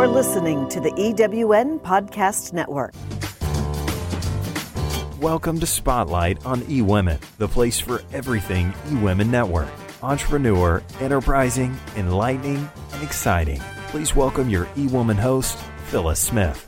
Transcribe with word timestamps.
You're 0.00 0.08
listening 0.08 0.66
to 0.70 0.80
the 0.80 0.92
EWN 0.92 1.78
Podcast 1.80 2.54
Network. 2.54 2.94
Welcome 5.20 5.60
to 5.60 5.66
Spotlight 5.66 6.46
on 6.46 6.62
eWomen, 6.62 7.20
the 7.36 7.46
place 7.46 7.78
for 7.78 8.02
everything 8.10 8.72
eWomen 8.86 9.28
Network. 9.28 9.68
Entrepreneur, 10.02 10.82
enterprising, 11.00 11.76
enlightening, 11.96 12.70
and 12.94 13.02
exciting. 13.02 13.60
Please 13.88 14.16
welcome 14.16 14.48
your 14.48 14.64
eWoman 14.68 15.18
host, 15.18 15.58
Phyllis 15.88 16.18
Smith. 16.18 16.66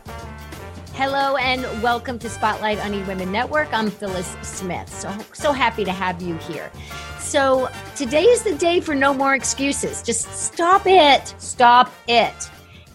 Hello 0.92 1.36
and 1.36 1.62
welcome 1.82 2.18
to 2.18 2.28
Spotlight 2.28 2.80
on 2.80 2.92
eWomen 2.92 3.30
Network. 3.30 3.72
I'm 3.72 3.90
Phyllis 3.90 4.36
Smith. 4.42 4.90
So 4.90 5.10
so 5.32 5.52
happy 5.52 5.86
to 5.86 5.92
have 5.92 6.20
you 6.20 6.36
here. 6.36 6.70
So 7.18 7.70
today 7.96 8.24
is 8.24 8.42
the 8.42 8.56
day 8.56 8.80
for 8.80 8.94
no 8.94 9.14
more 9.14 9.34
excuses. 9.34 10.02
Just 10.02 10.30
stop 10.34 10.82
it. 10.84 11.34
Stop 11.38 11.90
it. 12.06 12.50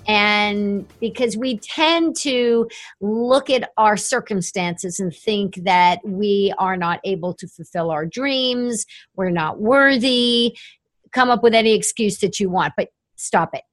And 0.07 0.87
because 0.99 1.35
we 1.35 1.57
tend 1.57 2.15
to 2.17 2.69
look 3.01 3.49
at 3.49 3.71
our 3.77 3.97
circumstances 3.97 4.99
and 4.99 5.13
think 5.13 5.55
that 5.65 5.99
we 6.05 6.53
are 6.57 6.77
not 6.77 7.01
able 7.03 7.33
to 7.35 7.47
fulfill 7.47 7.91
our 7.91 8.05
dreams, 8.05 8.85
we're 9.15 9.29
not 9.29 9.59
worthy, 9.59 10.57
come 11.11 11.29
up 11.29 11.43
with 11.43 11.53
any 11.53 11.73
excuse 11.73 12.19
that 12.19 12.39
you 12.39 12.49
want, 12.49 12.73
but 12.77 12.89
stop 13.15 13.53
it. 13.53 13.63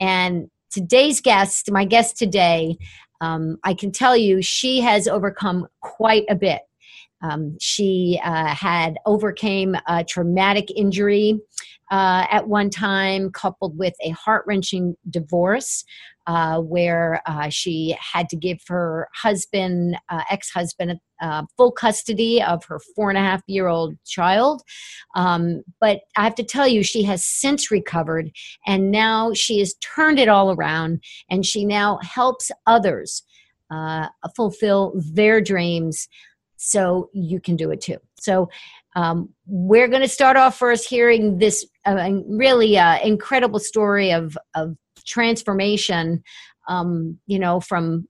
And 0.00 0.50
today's 0.70 1.20
guest, 1.20 1.70
my 1.70 1.84
guest 1.84 2.16
today, 2.16 2.76
um, 3.20 3.58
I 3.62 3.74
can 3.74 3.92
tell 3.92 4.16
you 4.16 4.42
she 4.42 4.80
has 4.80 5.06
overcome 5.06 5.68
quite 5.80 6.24
a 6.28 6.34
bit. 6.34 6.62
Um, 7.22 7.56
she 7.58 8.20
uh, 8.22 8.48
had 8.48 8.98
overcame 9.06 9.76
a 9.86 10.04
traumatic 10.04 10.70
injury 10.76 11.40
uh, 11.90 12.26
at 12.30 12.48
one 12.48 12.70
time, 12.70 13.30
coupled 13.30 13.76
with 13.78 13.94
a 14.00 14.10
heart 14.10 14.44
wrenching 14.46 14.96
divorce. 15.10 15.84
Uh, 16.26 16.58
where 16.58 17.20
uh, 17.26 17.50
she 17.50 17.94
had 18.00 18.30
to 18.30 18.36
give 18.36 18.58
her 18.66 19.06
husband, 19.12 19.94
uh, 20.08 20.22
ex 20.30 20.48
husband, 20.48 20.98
uh, 21.20 21.42
full 21.58 21.70
custody 21.70 22.42
of 22.42 22.64
her 22.64 22.80
four 22.96 23.10
and 23.10 23.18
a 23.18 23.20
half 23.20 23.42
year 23.46 23.66
old 23.66 23.94
child. 24.06 24.62
Um, 25.14 25.62
but 25.82 26.00
I 26.16 26.24
have 26.24 26.34
to 26.36 26.42
tell 26.42 26.66
you, 26.66 26.82
she 26.82 27.02
has 27.02 27.22
since 27.22 27.70
recovered 27.70 28.30
and 28.66 28.90
now 28.90 29.34
she 29.34 29.58
has 29.58 29.74
turned 29.82 30.18
it 30.18 30.30
all 30.30 30.52
around 30.52 31.04
and 31.28 31.44
she 31.44 31.66
now 31.66 31.98
helps 31.98 32.50
others 32.66 33.22
fulfill 34.34 34.94
their 34.96 35.42
dreams 35.42 36.08
so 36.56 37.10
you 37.12 37.38
can 37.38 37.56
do 37.56 37.70
it 37.70 37.82
too. 37.82 37.98
So 38.18 38.48
um, 38.94 39.30
we're 39.46 39.88
going 39.88 40.02
to 40.02 40.08
start 40.08 40.36
off 40.36 40.58
first 40.58 40.88
hearing 40.88 41.38
this 41.38 41.66
uh, 41.84 42.10
really 42.28 42.78
uh, 42.78 42.98
incredible 43.00 43.58
story 43.58 44.12
of, 44.12 44.38
of 44.54 44.76
transformation, 45.04 46.22
um, 46.68 47.18
you 47.26 47.38
know, 47.38 47.60
from 47.60 48.08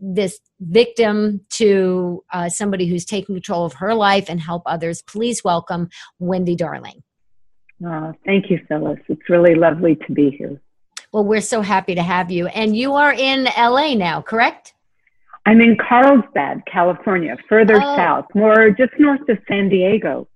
this 0.00 0.38
victim 0.60 1.40
to 1.50 2.22
uh, 2.32 2.48
somebody 2.48 2.86
who's 2.86 3.04
taking 3.04 3.34
control 3.34 3.64
of 3.64 3.74
her 3.74 3.94
life 3.94 4.28
and 4.28 4.40
help 4.40 4.62
others. 4.66 5.02
Please 5.02 5.42
welcome 5.44 5.88
Wendy 6.18 6.56
Darling. 6.56 7.02
Oh, 7.84 8.12
thank 8.24 8.50
you, 8.50 8.60
Phyllis. 8.68 8.98
It's 9.08 9.28
really 9.28 9.54
lovely 9.54 9.96
to 10.06 10.12
be 10.12 10.30
here. 10.30 10.60
Well, 11.12 11.24
we're 11.24 11.40
so 11.40 11.60
happy 11.60 11.94
to 11.94 12.02
have 12.02 12.30
you. 12.30 12.48
And 12.48 12.76
you 12.76 12.94
are 12.94 13.12
in 13.12 13.44
LA 13.56 13.94
now, 13.94 14.20
correct? 14.20 14.73
I'm 15.46 15.60
in 15.60 15.76
Carlsbad, 15.76 16.62
California, 16.66 17.36
further 17.48 17.76
oh. 17.76 17.96
south, 17.96 18.26
more 18.34 18.70
just 18.70 18.92
north 18.98 19.28
of 19.28 19.38
San 19.48 19.68
Diego. 19.68 20.26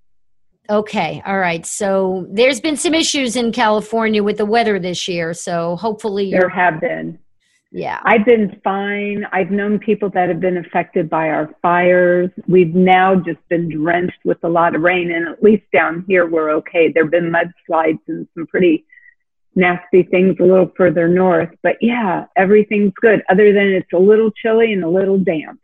Okay, 0.69 1.21
all 1.25 1.39
right. 1.39 1.65
So 1.65 2.27
there's 2.29 2.61
been 2.61 2.77
some 2.77 2.93
issues 2.93 3.35
in 3.35 3.51
California 3.51 4.21
with 4.21 4.37
the 4.37 4.45
weather 4.45 4.77
this 4.77 5.07
year. 5.07 5.33
So 5.33 5.75
hopefully 5.77 6.29
there 6.29 6.49
have 6.49 6.79
been. 6.79 7.17
Yeah. 7.71 7.99
I've 8.03 8.25
been 8.25 8.59
fine. 8.63 9.25
I've 9.31 9.51
known 9.51 9.79
people 9.79 10.09
that 10.11 10.27
have 10.27 10.39
been 10.39 10.57
affected 10.57 11.09
by 11.09 11.29
our 11.29 11.49
fires. 11.61 12.29
We've 12.47 12.73
now 12.73 13.15
just 13.15 13.39
been 13.49 13.69
drenched 13.69 14.19
with 14.25 14.37
a 14.43 14.49
lot 14.49 14.75
of 14.75 14.81
rain, 14.81 15.11
and 15.11 15.27
at 15.27 15.41
least 15.43 15.63
down 15.73 16.03
here 16.07 16.27
we're 16.27 16.51
okay. 16.51 16.91
There 16.91 17.03
have 17.03 17.11
been 17.11 17.31
mudslides 17.31 17.99
and 18.07 18.27
some 18.35 18.47
pretty 18.47 18.85
nasty 19.59 20.03
things 20.03 20.37
a 20.39 20.43
little 20.43 20.71
further 20.75 21.07
north. 21.07 21.49
But 21.61 21.77
yeah, 21.81 22.25
everything's 22.35 22.93
good, 23.01 23.21
other 23.29 23.53
than 23.53 23.67
it's 23.67 23.91
a 23.93 23.99
little 23.99 24.31
chilly 24.31 24.73
and 24.73 24.83
a 24.83 24.89
little 24.89 25.17
damp. 25.17 25.59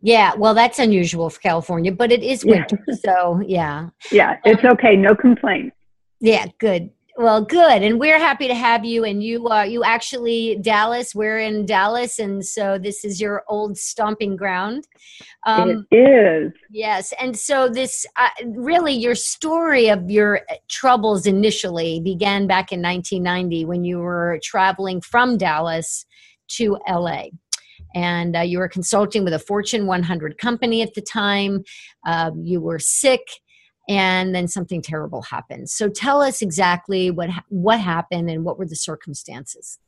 Yeah, 0.00 0.34
well, 0.36 0.52
that's 0.52 0.78
unusual 0.78 1.30
for 1.30 1.40
California, 1.40 1.90
but 1.90 2.12
it 2.12 2.22
is 2.22 2.44
winter. 2.44 2.78
Yeah. 2.86 2.94
So, 2.96 3.42
yeah. 3.46 3.88
Yeah, 4.12 4.38
it's 4.44 4.62
um, 4.62 4.72
okay. 4.72 4.96
No 4.96 5.14
complaints. 5.14 5.74
Yeah, 6.20 6.46
good. 6.58 6.90
Well, 7.16 7.44
good, 7.44 7.82
and 7.82 8.00
we're 8.00 8.18
happy 8.18 8.48
to 8.48 8.54
have 8.54 8.84
you. 8.84 9.04
And 9.04 9.22
you, 9.22 9.48
uh, 9.48 9.62
you 9.62 9.84
actually 9.84 10.58
Dallas. 10.60 11.14
We're 11.14 11.38
in 11.38 11.64
Dallas, 11.64 12.18
and 12.18 12.44
so 12.44 12.76
this 12.76 13.04
is 13.04 13.20
your 13.20 13.44
old 13.48 13.78
stomping 13.78 14.34
ground. 14.34 14.88
Um, 15.46 15.86
it 15.92 15.96
is. 15.96 16.52
Yes, 16.70 17.12
and 17.20 17.38
so 17.38 17.68
this 17.68 18.04
uh, 18.16 18.30
really 18.44 18.94
your 18.94 19.14
story 19.14 19.88
of 19.88 20.10
your 20.10 20.40
troubles 20.68 21.24
initially 21.24 22.00
began 22.00 22.48
back 22.48 22.72
in 22.72 22.82
1990 22.82 23.64
when 23.64 23.84
you 23.84 23.98
were 23.98 24.40
traveling 24.42 25.00
from 25.00 25.36
Dallas 25.36 26.06
to 26.48 26.78
LA 26.88 27.26
and 27.94 28.36
uh, 28.36 28.40
you 28.40 28.58
were 28.58 28.68
consulting 28.68 29.24
with 29.24 29.32
a 29.32 29.38
Fortune 29.38 29.86
100 29.86 30.38
company 30.38 30.82
at 30.82 30.94
the 30.94 31.00
time. 31.00 31.64
Uh, 32.04 32.32
you 32.42 32.60
were 32.60 32.78
sick, 32.78 33.22
and 33.88 34.34
then 34.34 34.48
something 34.48 34.82
terrible 34.82 35.22
happened. 35.22 35.68
So 35.70 35.88
tell 35.88 36.22
us 36.22 36.42
exactly 36.42 37.10
what 37.10 37.30
what 37.48 37.80
happened 37.80 38.30
and 38.30 38.44
what 38.44 38.58
were 38.58 38.66
the 38.66 38.76
circumstances. 38.76 39.78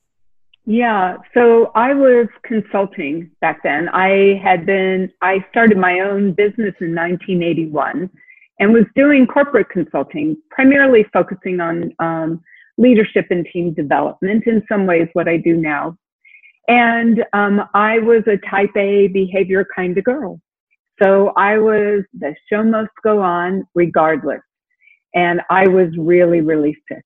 Yeah, 0.68 1.18
so 1.32 1.70
I 1.76 1.94
was 1.94 2.26
consulting 2.42 3.30
back 3.40 3.62
then. 3.62 3.88
I 3.90 4.40
had 4.42 4.66
been 4.66 5.12
I 5.22 5.44
started 5.50 5.78
my 5.78 6.00
own 6.00 6.32
business 6.32 6.74
in 6.80 6.94
1981 6.94 8.10
and 8.58 8.72
was 8.72 8.84
doing 8.94 9.26
corporate 9.26 9.68
consulting, 9.68 10.36
primarily 10.50 11.04
focusing 11.12 11.60
on 11.60 11.92
um, 11.98 12.40
leadership 12.78 13.26
and 13.30 13.46
team 13.52 13.74
development. 13.74 14.44
In 14.46 14.64
some 14.68 14.86
ways, 14.86 15.08
what 15.12 15.28
I 15.28 15.36
do 15.36 15.56
now 15.56 15.96
and 16.68 17.24
um, 17.32 17.62
I 17.74 17.98
was 17.98 18.22
a 18.26 18.38
type 18.48 18.76
A 18.76 19.08
behavior 19.08 19.66
kind 19.74 19.96
of 19.96 20.04
girl. 20.04 20.40
So 21.02 21.32
I 21.36 21.58
was, 21.58 22.04
the 22.18 22.34
show 22.50 22.62
must 22.62 22.90
go 23.04 23.20
on 23.20 23.66
regardless. 23.74 24.40
And 25.14 25.40
I 25.50 25.68
was 25.68 25.88
really, 25.98 26.40
really 26.40 26.76
sick. 26.90 27.04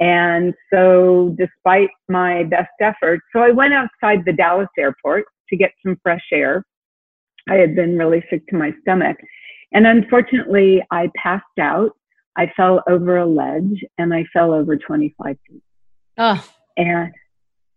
And 0.00 0.54
so 0.72 1.34
despite 1.38 1.90
my 2.08 2.44
best 2.44 2.72
efforts, 2.80 3.22
so 3.32 3.40
I 3.40 3.50
went 3.50 3.74
outside 3.74 4.24
the 4.24 4.32
Dallas 4.32 4.68
airport 4.78 5.24
to 5.50 5.56
get 5.56 5.72
some 5.84 5.98
fresh 6.02 6.24
air. 6.32 6.64
I 7.48 7.54
had 7.54 7.76
been 7.76 7.96
really 7.98 8.24
sick 8.30 8.46
to 8.48 8.56
my 8.56 8.72
stomach. 8.82 9.16
And 9.72 9.86
unfortunately, 9.86 10.82
I 10.90 11.10
passed 11.16 11.44
out. 11.60 11.92
I 12.36 12.50
fell 12.56 12.82
over 12.88 13.18
a 13.18 13.26
ledge 13.26 13.84
and 13.98 14.12
I 14.12 14.24
fell 14.32 14.52
over 14.52 14.76
25 14.76 15.36
feet. 15.46 15.62
Oh. 16.18 16.48
And, 16.76 17.12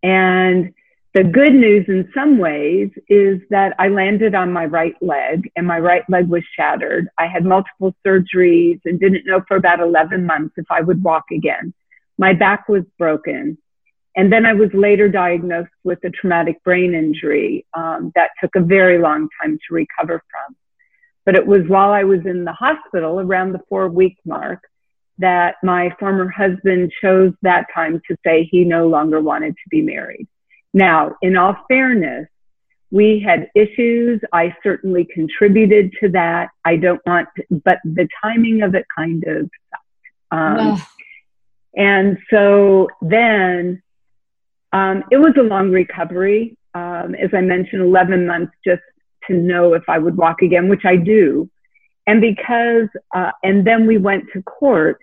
and 0.01 0.73
the 1.13 1.23
good 1.23 1.53
news 1.53 1.85
in 1.87 2.09
some 2.13 2.37
ways 2.37 2.89
is 3.07 3.39
that 3.49 3.73
I 3.79 3.87
landed 3.87 4.35
on 4.35 4.51
my 4.51 4.65
right 4.65 4.95
leg 5.01 5.49
and 5.55 5.65
my 5.65 5.79
right 5.79 6.03
leg 6.09 6.27
was 6.27 6.43
shattered. 6.55 7.09
I 7.17 7.27
had 7.27 7.45
multiple 7.45 7.95
surgeries 8.05 8.81
and 8.85 8.99
didn't 8.99 9.25
know 9.25 9.41
for 9.47 9.57
about 9.57 9.79
11 9.79 10.25
months 10.25 10.55
if 10.57 10.65
I 10.69 10.81
would 10.81 11.03
walk 11.03 11.25
again. 11.31 11.73
My 12.17 12.33
back 12.33 12.67
was 12.69 12.83
broken. 12.97 13.57
And 14.15 14.33
then 14.33 14.45
I 14.45 14.53
was 14.53 14.69
later 14.73 15.07
diagnosed 15.09 15.69
with 15.83 15.99
a 16.03 16.09
traumatic 16.09 16.63
brain 16.63 16.93
injury 16.93 17.65
um, 17.73 18.11
that 18.15 18.31
took 18.41 18.55
a 18.55 18.61
very 18.61 18.99
long 18.99 19.29
time 19.41 19.57
to 19.57 19.75
recover 19.75 20.23
from. 20.31 20.55
But 21.25 21.35
it 21.35 21.45
was 21.45 21.67
while 21.67 21.91
I 21.91 22.03
was 22.03 22.25
in 22.25 22.43
the 22.43 22.53
hospital 22.53 23.19
around 23.19 23.53
the 23.53 23.61
four 23.69 23.89
week 23.89 24.17
mark 24.25 24.59
that 25.19 25.55
my 25.63 25.95
former 25.99 26.29
husband 26.29 26.91
chose 27.01 27.33
that 27.41 27.67
time 27.73 28.01
to 28.07 28.17
say 28.25 28.47
he 28.49 28.63
no 28.63 28.87
longer 28.87 29.19
wanted 29.21 29.53
to 29.53 29.69
be 29.69 29.81
married. 29.81 30.27
Now, 30.73 31.15
in 31.21 31.37
all 31.37 31.55
fairness, 31.67 32.27
we 32.91 33.19
had 33.19 33.49
issues. 33.55 34.21
I 34.31 34.55
certainly 34.63 35.05
contributed 35.05 35.93
to 35.99 36.09
that. 36.09 36.49
I 36.63 36.77
don't 36.77 37.01
want, 37.05 37.27
to, 37.35 37.43
but 37.63 37.79
the 37.83 38.07
timing 38.21 38.61
of 38.61 38.75
it 38.75 38.85
kind 38.95 39.23
of 39.25 39.49
sucked. 39.71 40.31
Um, 40.31 40.81
And 41.77 42.17
so 42.31 42.89
then 43.01 43.83
um, 44.73 45.03
it 45.11 45.17
was 45.17 45.33
a 45.37 45.43
long 45.43 45.69
recovery. 45.71 46.57
Um, 46.73 47.15
as 47.15 47.29
I 47.33 47.41
mentioned, 47.41 47.83
11 47.83 48.25
months 48.25 48.53
just 48.65 48.81
to 49.27 49.33
know 49.33 49.73
if 49.73 49.83
I 49.87 49.99
would 49.99 50.17
walk 50.17 50.41
again, 50.41 50.69
which 50.69 50.85
I 50.85 50.95
do. 50.95 51.49
And 52.07 52.19
because, 52.19 52.87
uh, 53.15 53.31
and 53.43 53.65
then 53.65 53.85
we 53.85 53.97
went 53.97 54.25
to 54.33 54.41
court 54.41 54.99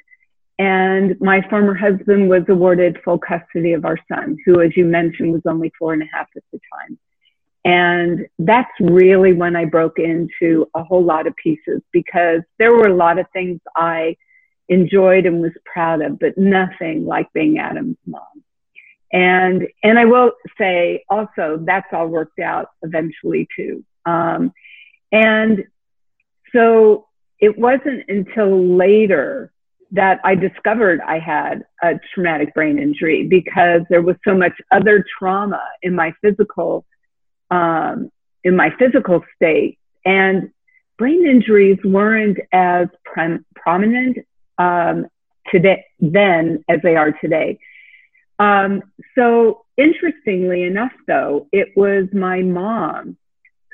and 0.59 1.21
my 1.21 1.43
former 1.51 1.75
husband 1.75 2.29
was 2.29 2.43
awarded 2.49 2.99
full 3.05 3.19
custody 3.19 3.73
of 3.73 3.85
our 3.85 3.99
son, 4.09 4.37
who, 4.45 4.61
as 4.61 4.77
you 4.77 4.85
mentioned, 4.85 5.33
was 5.33 5.43
only 5.47 5.73
four 5.79 5.93
and 5.93 6.03
a 6.03 6.06
half 6.12 6.29
at 6.37 6.43
the 6.53 6.61
time. 6.73 6.99
And 7.65 8.27
that's 8.39 8.71
really 8.79 9.33
when 9.33 9.56
I 9.56 9.65
broke 9.65 9.99
into 9.99 10.69
a 10.75 10.85
whole 10.85 11.03
lot 11.03 11.27
of 11.27 11.35
pieces 11.37 11.81
because 11.93 12.43
there 12.59 12.73
were 12.73 12.89
a 12.89 12.95
lot 12.95 13.19
of 13.19 13.27
things 13.33 13.61
I 13.75 14.17
enjoyed 14.69 15.27
and 15.27 15.41
was 15.41 15.53
proud 15.65 16.03
of, 16.03 16.19
but 16.19 16.37
nothing 16.37 17.05
like 17.07 17.33
being 17.33 17.59
Adam's 17.59 17.97
mom. 18.07 18.23
And, 19.12 19.69
and 19.83 19.99
I 19.99 20.05
will 20.05 20.33
say 20.59 21.05
also 21.09 21.59
that's 21.65 21.87
all 21.93 22.09
worked 22.09 22.39
out 22.39 22.69
eventually 22.83 23.49
too. 23.57 23.85
Um, 24.05 24.53
and 25.11 25.65
so 26.53 27.07
it 27.41 27.59
wasn't 27.59 28.09
until 28.09 28.77
later 28.77 29.53
that 29.93 30.21
I 30.25 30.35
discovered 30.35 31.01
I 31.01 31.19
had 31.19 31.65
a 31.83 31.95
traumatic 32.13 32.55
brain 32.55 32.79
injury 32.79 33.27
because 33.27 33.83
there 33.91 34.03
was 34.03 34.17
so 34.27 34.35
much 34.35 34.53
other 34.71 35.05
trauma 35.19 35.63
in 35.83 35.95
my 35.95 36.13
physical, 36.23 36.85
um, 37.51 38.11
in 38.43 38.57
my 38.57 38.71
physical 38.79 39.25
state. 39.37 39.79
And 40.05 40.51
brain 40.99 41.27
injuries 41.27 41.79
weren't 41.85 42.39
as 42.53 42.89
prom- 43.05 43.45
prominent 43.55 44.19
um, 44.59 45.07
today 45.51 45.85
then 46.01 46.65
as 46.69 46.81
they 46.83 46.97
are 46.97 47.13
today. 47.13 47.59
Um, 48.39 48.83
so 49.17 49.65
interestingly 49.77 50.65
enough, 50.65 50.93
though, 51.07 51.47
it 51.53 51.69
was 51.77 52.09
my 52.13 52.43
mom 52.43 53.17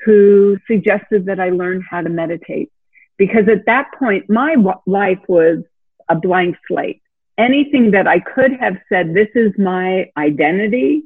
who 0.05 0.57
suggested 0.67 1.25
that 1.25 1.39
I 1.39 1.49
learn 1.49 1.81
how 1.87 2.01
to 2.01 2.09
meditate 2.09 2.71
because 3.17 3.47
at 3.47 3.65
that 3.67 3.91
point 3.99 4.29
my 4.29 4.55
life 4.87 5.19
was 5.27 5.63
a 6.11 6.15
blank 6.15 6.57
slate. 6.67 7.01
Anything 7.37 7.91
that 7.91 8.07
I 8.07 8.19
could 8.19 8.53
have 8.63 8.77
said, 8.89 9.13
this 9.13 9.29
is 9.35 9.51
my 9.57 10.11
identity, 10.17 11.03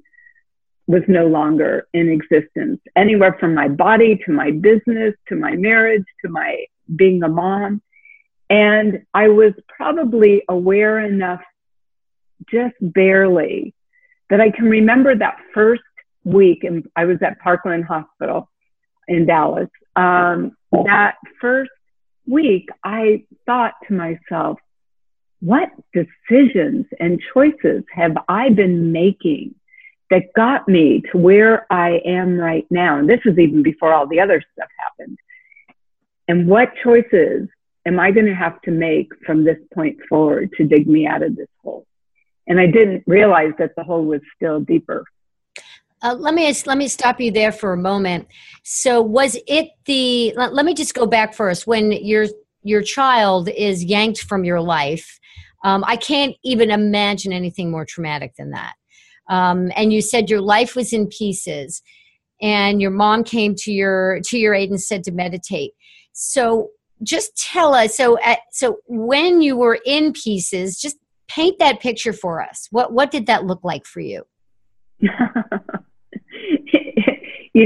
was 0.88 1.04
no 1.08 1.26
longer 1.28 1.88
in 1.94 2.10
existence. 2.10 2.80
Anywhere 2.96 3.36
from 3.40 3.54
my 3.62 3.68
body 3.68 4.20
to 4.26 4.32
my 4.32 4.52
business 4.52 5.14
to 5.30 5.36
my 5.36 5.54
marriage 5.56 6.08
to 6.24 6.30
my 6.30 6.66
being 7.02 7.24
a 7.24 7.30
mom. 7.30 7.82
And 8.50 9.06
I 9.14 9.30
was 9.30 9.54
probably 9.68 10.44
aware 10.48 11.00
enough, 11.00 11.42
just 12.52 12.76
barely, 12.82 13.74
that 14.30 14.42
I 14.42 14.50
can 14.52 14.66
remember 14.66 15.16
that 15.16 15.38
first 15.54 15.82
week, 16.24 16.64
and 16.64 16.88
I 16.96 17.06
was 17.06 17.18
at 17.22 17.40
Parkland 17.40 17.86
Hospital 17.86 18.50
in 19.08 19.26
Dallas. 19.26 19.70
Um, 19.96 20.56
that 20.72 21.16
first 21.42 21.72
week, 22.28 22.70
I 22.84 23.24
thought 23.46 23.74
to 23.88 23.94
myself, 23.94 24.60
what 25.40 25.70
decisions 25.94 26.86
and 27.00 27.22
choices 27.34 27.84
have 27.94 28.18
I 28.28 28.50
been 28.50 28.92
making 28.92 29.56
that 30.10 30.34
got 30.36 30.68
me 30.68 31.02
to 31.12 31.18
where 31.18 31.66
I 31.72 32.02
am 32.06 32.38
right 32.38 32.66
now? 32.70 33.00
And 33.00 33.10
this 33.10 33.22
is 33.26 33.38
even 33.38 33.64
before 33.64 33.94
all 33.94 34.08
the 34.08 34.20
other 34.20 34.42
stuff 34.54 34.70
happened. 34.78 35.18
And 36.28 36.48
what 36.48 36.74
choices 36.84 37.48
am 37.86 38.00
I 38.00 38.12
going 38.12 38.26
to 38.26 38.36
have 38.36 38.62
to 38.62 38.72
make 38.72 39.12
from 39.26 39.44
this 39.44 39.58
point 39.74 39.98
forward 40.10 40.52
to 40.58 40.64
dig 40.64 40.88
me 40.88 41.06
out 41.06 41.22
of 41.22 41.36
this 41.36 41.50
hole? 41.64 41.86
And 42.48 42.60
I 42.60 42.68
didn't 42.68 43.04
realize 43.08 43.54
that 43.60 43.76
the 43.76 43.84
hole 43.84 44.06
was 44.06 44.22
still 44.36 44.60
deeper. 44.60 45.06
Uh, 46.02 46.14
let 46.14 46.34
me 46.36 46.54
let 46.66 46.78
me 46.78 46.88
stop 46.88 47.20
you 47.20 47.32
there 47.32 47.52
for 47.52 47.74
a 47.74 47.78
moment. 47.78 48.28
So, 48.64 49.02
was 49.02 49.38
it 49.48 49.70
the? 49.86 50.34
Let, 50.36 50.54
let, 50.54 50.66
me 50.66 50.76
just 50.76 50.94
go 50.94 51.08
back 51.08 51.34
first. 51.34 51.66
When 51.66 51.92
your 51.92 52.28
your 52.66 52.82
child 52.82 53.48
is 53.50 53.84
yanked 53.84 54.22
from 54.22 54.44
your 54.44 54.60
life, 54.60 55.20
um, 55.64 55.84
I 55.88 55.96
can't 55.96 56.36
even 56.44 56.72
imagine 56.72 57.32
anything 57.32 57.72
more 57.72 57.86
traumatic 57.86 58.36
than 58.38 58.52
that. 58.52 58.74
Um, 59.30 59.72
and 59.76 59.94
you 59.94 60.02
said 60.02 60.30
your 60.30 60.42
life 60.42 60.76
was 60.76 60.92
in 60.94 61.08
pieces, 61.08 61.82
and 62.42 62.82
your 62.82 62.92
mom 62.92 63.24
came 63.24 63.56
to 63.60 63.72
your 63.72 64.20
to 64.26 64.38
your 64.38 64.54
aid 64.54 64.70
and 64.70 64.82
said 64.82 65.04
to 65.06 65.12
meditate. 65.12 65.72
So, 66.12 66.70
just 67.04 67.36
tell 67.38 67.74
us 67.74 67.96
so 67.98 68.18
at, 68.22 68.40
so 68.52 68.78
when 68.88 69.42
you 69.42 69.58
were 69.58 69.80
in 69.86 70.14
pieces 70.14 70.80
just 70.80 70.98
paint 71.28 71.60
that 71.60 71.82
picture 71.82 72.14
for 72.14 72.42
us 72.42 72.68
what 72.72 72.94
what 72.94 73.12
did 73.12 73.26
that 73.26 73.46
look 73.46 73.60
like 73.64 73.86
for 73.86 74.00
you 74.00 74.24
you 75.00 75.10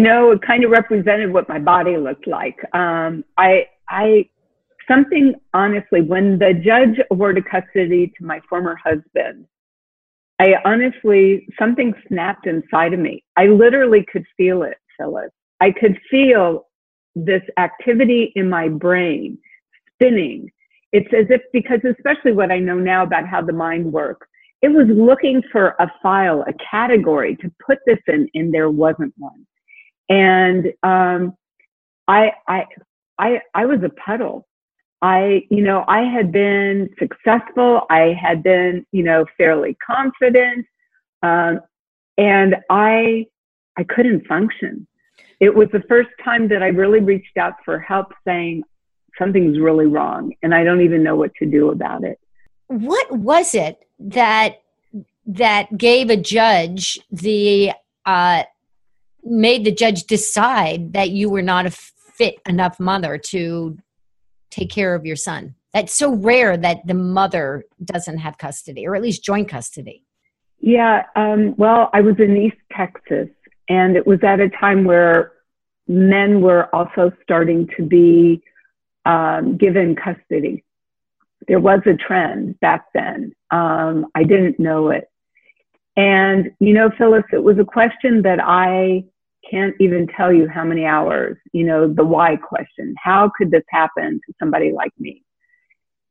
know 0.02 0.32
it 0.32 0.42
kind 0.42 0.64
of 0.64 0.72
represented 0.72 1.32
what 1.32 1.48
my 1.48 1.60
body 1.60 1.96
looked 1.98 2.26
like 2.26 2.58
um, 2.74 3.24
i 3.38 3.68
i 3.88 4.28
something 4.90 5.34
honestly 5.54 6.02
when 6.02 6.40
the 6.40 6.54
judge 6.54 7.00
awarded 7.12 7.46
custody 7.46 8.12
to 8.18 8.26
my 8.26 8.42
former 8.50 8.76
husband 8.84 9.46
i 10.40 10.56
honestly 10.66 11.48
something 11.58 11.94
snapped 12.08 12.48
inside 12.48 12.94
of 12.94 13.00
me 13.00 13.24
i 13.38 13.46
literally 13.46 14.06
could 14.12 14.26
feel 14.36 14.64
it 14.64 14.78
phyllis 14.98 15.32
i 15.62 15.72
could 15.72 15.98
feel 16.10 16.66
this 17.16 17.44
activity 17.58 18.32
in 18.36 18.50
my 18.50 18.68
brain 18.68 19.38
spinning. 19.94 20.52
It's 20.92 21.12
as 21.14 21.28
if, 21.30 21.42
because 21.54 21.80
especially 21.84 22.32
what 22.32 22.52
I 22.52 22.60
know 22.60 22.78
now 22.78 23.04
about 23.04 23.28
how 23.28 23.42
the 23.42 23.54
mind 23.54 23.92
works, 23.92 24.28
it 24.62 24.70
was 24.70 24.88
looking 24.90 25.42
for 25.52 25.76
a 25.80 25.92
file, 26.02 26.44
a 26.48 26.54
category 26.70 27.36
to 27.38 27.52
put 27.66 27.80
this 27.86 28.00
in, 28.08 28.28
and 28.34 28.54
there 28.54 28.70
wasn't 28.70 29.14
one. 29.18 29.46
And 30.10 30.74
um, 30.84 31.36
I, 32.08 32.32
I, 32.48 32.66
I, 33.20 33.42
I 33.54 33.66
was 33.66 33.80
a 33.84 33.90
puddle. 33.90 34.48
I, 35.02 35.44
you 35.50 35.62
know, 35.62 35.86
I 35.88 36.02
had 36.02 36.32
been 36.32 36.90
successful. 37.00 37.86
I 37.90 38.18
had 38.22 38.44
been, 38.44 38.86
you 38.92 39.04
know, 39.04 39.26
fairly 39.38 39.78
confident, 39.86 40.66
um, 41.24 41.62
and 42.18 42.58
I, 42.70 43.28
I 43.78 43.84
couldn't 43.84 44.28
function 44.28 44.88
it 45.40 45.56
was 45.56 45.70
the 45.72 45.84
first 45.88 46.10
time 46.24 46.48
that 46.50 46.62
I 46.62 46.68
really 46.68 47.00
reached 47.00 47.38
out 47.38 47.54
for 47.64 47.80
help 47.80 48.14
saying 48.26 48.64
something's 49.18 49.60
really 49.60 49.86
wrong 49.86 50.34
and 50.44 50.54
I 50.54 50.64
don't 50.64 50.82
even 50.82 51.04
know 51.04 51.16
what 51.16 51.34
to 51.36 51.46
do 51.46 51.70
about 51.70 52.04
it. 52.04 52.20
What 52.68 53.12
was 53.12 53.56
it 53.56 53.86
that 54.00 54.62
that 55.26 55.78
gave 55.78 56.10
a 56.10 56.18
judge 56.18 57.00
the 57.12 57.72
uh, 58.06 58.44
made 59.24 59.64
the 59.64 59.72
judge 59.72 60.04
decide 60.04 60.94
that 60.94 61.12
you 61.12 61.30
were 61.30 61.42
not 61.42 61.66
a 61.66 61.72
fit 61.72 62.36
enough 62.48 62.80
mother 62.80 63.18
to 63.18 63.78
take 64.50 64.70
care 64.70 64.96
of 64.96 65.06
your 65.06 65.16
son? 65.16 65.56
That's 65.74 65.94
so 65.94 66.14
rare 66.14 66.58
that 66.58 66.86
the 66.86 66.94
mother 66.94 67.66
doesn't 67.84 68.18
have 68.18 68.38
custody 68.38 68.88
or 68.88 68.96
at 68.96 69.02
least 69.02 69.24
joint 69.24 69.50
custody. 69.50 70.04
Yeah, 70.60 71.04
um, 71.16 71.56
well, 71.58 71.90
I 71.94 72.02
was 72.02 72.16
in 72.20 72.36
East 72.36 72.58
Texas 72.76 73.30
and 73.70 73.96
it 73.96 74.06
was 74.06 74.20
at 74.24 74.40
a 74.40 74.50
time 74.50 74.84
where 74.84 75.34
men 75.88 76.42
were 76.42 76.74
also 76.76 77.12
starting 77.24 77.68
to 77.78 77.84
be 77.84 78.42
um, 79.06 79.58
given 79.58 79.96
custody. 79.96 80.64
There 81.48 81.60
was 81.60 81.80
a 81.86 81.94
trend 81.96 82.60
back 82.60 82.86
then. 82.94 83.34
Um, 83.52 84.08
I 84.16 84.24
didn't 84.24 84.60
know 84.60 84.90
it. 84.90 85.10
And, 85.96 86.52
you 86.60 86.74
know, 86.74 86.92
Phyllis, 86.98 87.24
it 87.32 87.44
was 87.44 87.58
a 87.60 87.66
question 87.66 88.22
that 88.24 88.40
I 88.42 89.06
can't 89.50 89.76
even 89.80 90.08
tell 90.08 90.32
you 90.34 90.48
how 90.48 90.64
many 90.64 90.86
hours, 90.86 91.38
you 91.54 91.66
know, 91.66 91.92
the 91.92 92.04
why 92.04 92.36
question. 92.36 92.96
How 93.02 93.32
could 93.38 93.52
this 93.52 93.64
happen 93.70 94.20
to 94.26 94.34
somebody 94.40 94.72
like 94.72 94.92
me? 95.00 95.24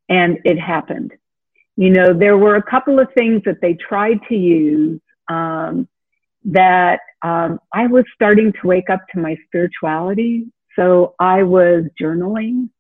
And 0.09 0.39
it 0.45 0.59
happened. 0.59 1.13
You 1.77 1.91
know, 1.91 2.13
there 2.13 2.37
were 2.37 2.57
a 2.57 2.63
couple 2.63 2.99
of 2.99 3.09
things 3.17 3.43
that 3.45 3.61
they 3.61 3.75
tried 3.75 4.19
to 4.29 4.35
use 4.35 5.01
um, 5.29 5.89
that 6.45 7.01
um, 7.23 7.61
I 7.73 7.87
was 7.87 8.05
starting 8.15 8.53
to 8.53 8.67
wake 8.67 8.91
up 8.91 9.01
to 9.13 9.21
my 9.21 9.37
spirituality. 9.47 10.47
So 10.77 11.15
I 11.21 11.43
was 11.43 11.85
journaling 12.01 12.71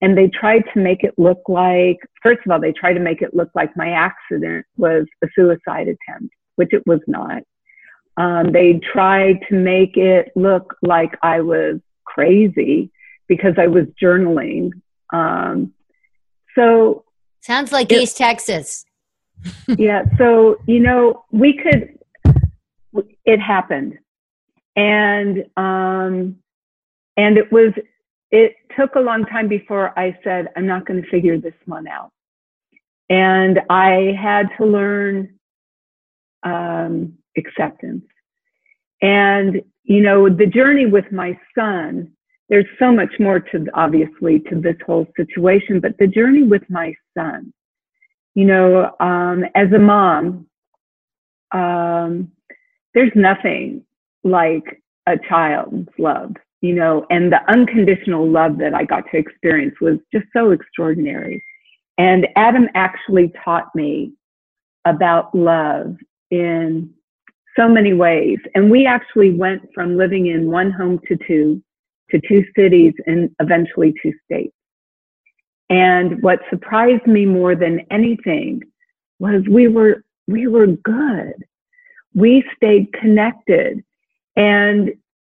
and 0.00 0.16
they 0.16 0.28
tried 0.28 0.64
to 0.72 0.80
make 0.80 1.04
it 1.04 1.14
look 1.18 1.42
like, 1.48 1.98
first 2.22 2.40
of 2.46 2.52
all, 2.52 2.60
they 2.60 2.72
tried 2.72 2.94
to 2.94 3.00
make 3.00 3.22
it 3.22 3.34
look 3.34 3.50
like 3.54 3.76
my 3.76 3.90
accident 3.90 4.64
was 4.76 5.06
a 5.22 5.28
suicide 5.34 5.88
attempt, 5.88 6.34
which 6.56 6.72
it 6.72 6.86
was 6.86 7.00
not. 7.06 7.42
Um, 8.20 8.52
they 8.52 8.80
tried 8.92 9.40
to 9.48 9.54
make 9.54 9.96
it 9.96 10.32
look 10.36 10.76
like 10.82 11.16
I 11.22 11.40
was 11.40 11.80
crazy 12.04 12.90
because 13.28 13.54
I 13.56 13.66
was 13.66 13.86
journaling. 14.02 14.72
Um, 15.12 15.72
so 16.54 17.04
sounds 17.40 17.72
like 17.72 17.90
it, 17.92 18.02
East 18.02 18.16
Texas. 18.16 18.84
yeah. 19.68 20.04
So, 20.18 20.60
you 20.66 20.80
know, 20.80 21.24
we 21.30 21.56
could, 21.56 21.98
it 23.24 23.40
happened 23.40 23.98
and 24.76 25.44
um 25.56 26.36
and 27.16 27.36
it 27.36 27.50
was 27.50 27.72
it 28.30 28.54
took 28.78 28.94
a 28.94 29.00
long 29.00 29.24
time 29.24 29.48
before 29.48 29.98
i 29.98 30.16
said 30.22 30.48
i'm 30.56 30.66
not 30.66 30.86
going 30.86 31.02
to 31.02 31.10
figure 31.10 31.38
this 31.38 31.54
one 31.66 31.86
out 31.88 32.12
and 33.08 33.60
i 33.68 34.16
had 34.20 34.48
to 34.56 34.64
learn 34.64 35.28
um 36.44 37.14
acceptance 37.36 38.04
and 39.02 39.62
you 39.84 40.00
know 40.02 40.28
the 40.28 40.46
journey 40.46 40.86
with 40.86 41.10
my 41.12 41.38
son 41.56 42.10
there's 42.48 42.66
so 42.78 42.92
much 42.92 43.12
more 43.20 43.38
to 43.38 43.66
obviously 43.74 44.40
to 44.40 44.60
this 44.60 44.76
whole 44.84 45.06
situation 45.16 45.80
but 45.80 45.96
the 45.98 46.06
journey 46.06 46.42
with 46.42 46.62
my 46.68 46.94
son 47.16 47.52
you 48.34 48.44
know 48.44 48.94
um 49.00 49.44
as 49.54 49.72
a 49.72 49.78
mom 49.78 50.46
um 51.52 52.30
there's 52.94 53.12
nothing 53.14 53.84
like 54.24 54.82
a 55.06 55.18
child's 55.28 55.88
love, 55.98 56.34
you 56.60 56.74
know, 56.74 57.06
and 57.10 57.32
the 57.32 57.40
unconditional 57.50 58.28
love 58.28 58.58
that 58.58 58.74
I 58.74 58.84
got 58.84 59.04
to 59.10 59.18
experience 59.18 59.74
was 59.80 59.98
just 60.12 60.26
so 60.32 60.50
extraordinary. 60.50 61.42
And 61.98 62.26
Adam 62.36 62.68
actually 62.74 63.32
taught 63.44 63.74
me 63.74 64.12
about 64.84 65.34
love 65.34 65.96
in 66.30 66.90
so 67.60 67.68
many 67.68 67.92
ways. 67.92 68.38
And 68.54 68.70
we 68.70 68.86
actually 68.86 69.30
went 69.34 69.62
from 69.74 69.96
living 69.96 70.26
in 70.26 70.50
one 70.50 70.70
home 70.70 70.98
to 71.08 71.16
two, 71.26 71.62
to 72.10 72.20
two 72.26 72.44
cities 72.56 72.94
and 73.06 73.30
eventually 73.40 73.92
two 74.02 74.12
states. 74.24 74.54
And 75.68 76.22
what 76.22 76.40
surprised 76.48 77.06
me 77.06 77.26
more 77.26 77.54
than 77.54 77.86
anything 77.90 78.62
was 79.18 79.42
we 79.48 79.68
were, 79.68 80.02
we 80.26 80.46
were 80.46 80.66
good. 80.66 81.34
We 82.14 82.44
stayed 82.56 82.92
connected 82.92 83.84
and 84.36 84.90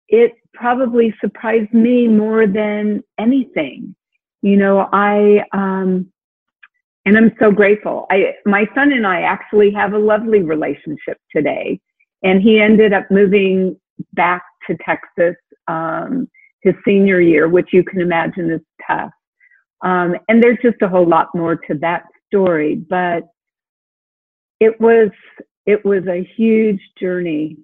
it 0.09 0.33
probably 0.55 1.14
surprised 1.21 1.73
me 1.73 2.07
more 2.07 2.47
than 2.47 3.02
anything. 3.19 3.95
You 4.43 4.57
know, 4.57 4.88
I, 4.93 5.45
um, 5.52 6.11
and 7.05 7.17
I'm 7.17 7.33
so 7.41 7.50
grateful. 7.50 8.07
I, 8.11 8.35
my 8.47 8.67
son 8.75 8.93
and 8.93 9.07
I 9.07 9.23
actually 9.23 9.73
have 9.73 9.93
a 9.93 9.99
lovely 9.99 10.43
relationship 10.43 11.19
today, 11.35 11.81
and 12.23 12.43
he 12.43 12.61
ended 12.61 12.93
up 12.93 13.11
moving 13.11 13.76
back 14.12 14.43
to 14.67 14.76
Texas 14.85 15.37
um, 15.69 16.29
his 16.62 16.75
senior 16.85 17.21
year, 17.21 17.49
which 17.49 17.71
you 17.73 17.85
can 17.85 18.00
imagine 18.00 18.50
is 18.50 18.61
tough. 18.87 19.11
Um, 19.83 20.14
and 20.29 20.43
there's 20.43 20.59
just 20.62 20.81
a 20.83 20.88
whole 20.88 21.09
lot 21.09 21.29
more 21.35 21.57
to 21.57 21.75
that 21.81 22.05
story, 22.29 22.76
but 22.76 23.25
it 24.61 24.81
was 24.81 25.11
it 25.67 25.85
was 25.85 26.07
a 26.07 26.29
huge 26.37 26.81
journey 27.00 27.57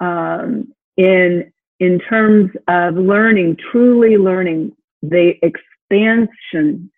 um, 0.00 0.72
in 0.96 1.50
in 1.80 1.98
terms 1.98 2.50
of 2.68 2.94
learning, 2.94 3.56
truly 3.70 4.16
learning 4.16 4.72
the 5.02 5.34
expansion 5.42 6.90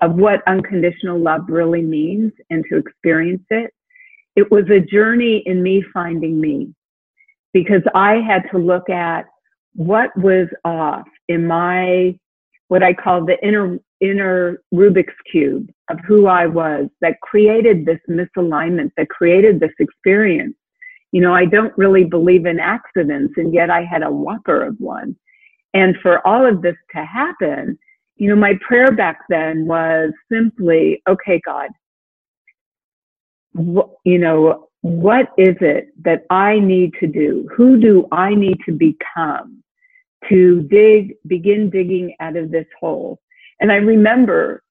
of 0.00 0.14
what 0.14 0.42
unconditional 0.48 1.18
love 1.18 1.42
really 1.48 1.82
means 1.82 2.32
and 2.50 2.64
to 2.68 2.76
experience 2.76 3.44
it. 3.50 3.72
It 4.36 4.50
was 4.50 4.64
a 4.70 4.80
journey 4.80 5.42
in 5.46 5.62
me 5.62 5.84
finding 5.92 6.40
me 6.40 6.74
because 7.52 7.82
I 7.94 8.14
had 8.16 8.44
to 8.50 8.58
look 8.58 8.88
at 8.88 9.26
what 9.74 10.16
was 10.16 10.48
off 10.64 11.06
in 11.28 11.46
my, 11.46 12.18
what 12.68 12.82
I 12.82 12.94
call 12.94 13.24
the 13.24 13.38
inner, 13.46 13.78
inner 14.00 14.62
Rubik's 14.74 15.14
cube 15.30 15.70
of 15.90 15.98
who 16.06 16.26
I 16.26 16.46
was 16.46 16.88
that 17.00 17.20
created 17.20 17.84
this 17.84 18.00
misalignment, 18.08 18.90
that 18.96 19.08
created 19.10 19.60
this 19.60 19.72
experience. 19.78 20.54
You 21.12 21.20
know, 21.20 21.34
I 21.34 21.44
don't 21.44 21.76
really 21.76 22.04
believe 22.04 22.46
in 22.46 22.58
accidents 22.58 23.34
and 23.36 23.52
yet 23.52 23.70
I 23.70 23.84
had 23.84 24.02
a 24.02 24.10
whopper 24.10 24.62
of 24.62 24.76
one. 24.78 25.14
And 25.74 25.96
for 26.02 26.26
all 26.26 26.46
of 26.46 26.62
this 26.62 26.76
to 26.94 27.04
happen, 27.04 27.78
you 28.16 28.28
know, 28.28 28.36
my 28.36 28.54
prayer 28.66 28.92
back 28.92 29.20
then 29.28 29.66
was 29.66 30.12
simply, 30.30 31.02
okay, 31.08 31.40
God, 31.44 31.70
you 33.54 34.18
know, 34.18 34.68
what 34.80 35.28
is 35.38 35.56
it 35.60 35.88
that 36.04 36.24
I 36.30 36.58
need 36.58 36.94
to 37.00 37.06
do? 37.06 37.48
Who 37.56 37.78
do 37.78 38.08
I 38.10 38.34
need 38.34 38.58
to 38.66 38.72
become 38.72 39.62
to 40.28 40.62
dig, 40.62 41.14
begin 41.26 41.70
digging 41.70 42.14
out 42.20 42.36
of 42.36 42.50
this 42.50 42.66
hole? 42.80 43.20
And 43.60 43.70
I 43.70 43.76
remember 43.76 44.62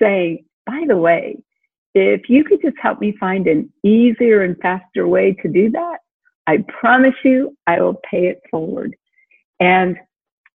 saying, 0.00 0.44
by 0.66 0.84
the 0.88 0.96
way, 0.96 1.42
if 1.94 2.28
you 2.28 2.44
could 2.44 2.62
just 2.62 2.76
help 2.80 3.00
me 3.00 3.16
find 3.18 3.46
an 3.46 3.72
easier 3.82 4.42
and 4.42 4.56
faster 4.58 5.06
way 5.06 5.32
to 5.42 5.48
do 5.48 5.70
that, 5.70 5.98
I 6.46 6.64
promise 6.68 7.14
you 7.24 7.56
I 7.66 7.80
will 7.80 8.00
pay 8.08 8.26
it 8.26 8.40
forward. 8.50 8.96
And 9.60 9.98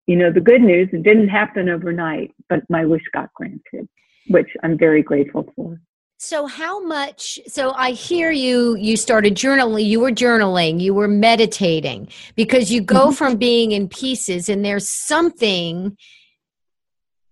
you 0.08 0.15
know, 0.15 0.32
the 0.32 0.39
good 0.39 0.62
news, 0.62 0.89
it 0.94 1.04
didn't 1.04 1.30
happen 1.30 1.68
overnight, 1.68 2.32
but 2.48 2.62
my 2.70 2.86
wish 2.86 3.01
got 3.12 3.34
granted, 3.34 3.88
which 4.27 4.50
I'm 4.62 4.77
very 4.77 5.01
grateful 5.01 5.51
for. 5.56 5.80
So 6.25 6.48
how 6.48 6.84
much 6.84 7.39
so 7.46 7.72
I 7.74 7.91
hear 7.91 8.32
you 8.32 8.75
you 8.77 8.98
started 8.98 9.36
journaling 9.36 9.86
you 9.86 10.00
were 10.00 10.10
journaling 10.10 10.82
you 10.82 10.91
were 10.91 11.08
meditating 11.08 12.08
because 12.36 12.72
you 12.72 12.82
go 12.82 13.08
mm-hmm. 13.08 13.13
from 13.13 13.36
being 13.36 13.74
in 13.74 13.88
pieces 13.88 14.50
and 14.50 14.65
there's 14.65 14.89
something 14.89 15.96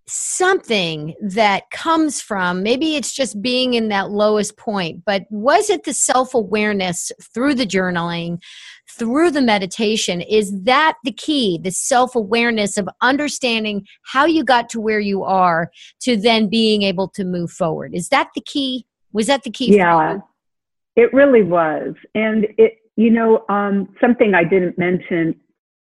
something 0.07 1.15
that 1.23 1.71
comes 1.71 2.21
from 2.21 2.61
maybe 2.61 2.95
it's 2.95 3.15
just 3.15 3.41
being 3.41 3.73
in 3.73 3.87
that 3.87 4.11
lowest 4.11 4.57
point 4.57 5.03
but 5.05 5.23
was 5.31 5.71
it 5.71 5.85
the 5.85 5.93
self-awareness 5.93 7.11
through 7.33 7.55
the 7.55 7.65
journaling 7.65 8.37
through 8.89 9.31
the 9.31 9.41
meditation 9.41 10.21
is 10.21 10.63
that 10.63 10.97
the 11.03 11.11
key 11.11 11.59
the 11.61 11.71
self-awareness 11.71 12.77
of 12.77 12.87
understanding 13.01 13.85
how 14.03 14.25
you 14.25 14.43
got 14.43 14.69
to 14.69 14.79
where 14.79 14.99
you 14.99 15.23
are 15.23 15.71
to 16.01 16.15
then 16.17 16.47
being 16.47 16.83
able 16.83 17.07
to 17.07 17.23
move 17.23 17.51
forward. 17.51 17.93
Is 17.93 18.09
that 18.09 18.29
the 18.35 18.41
key? 18.41 18.85
Was 19.11 19.27
that 19.27 19.43
the 19.43 19.51
key 19.51 19.75
yeah. 19.75 20.17
it 20.95 21.13
really 21.13 21.43
was. 21.43 21.93
And 22.15 22.47
it 22.57 22.77
you 22.95 23.09
know 23.09 23.43
um, 23.49 23.95
something 23.99 24.35
i 24.35 24.43
didn't 24.43 24.77
mention 24.77 25.39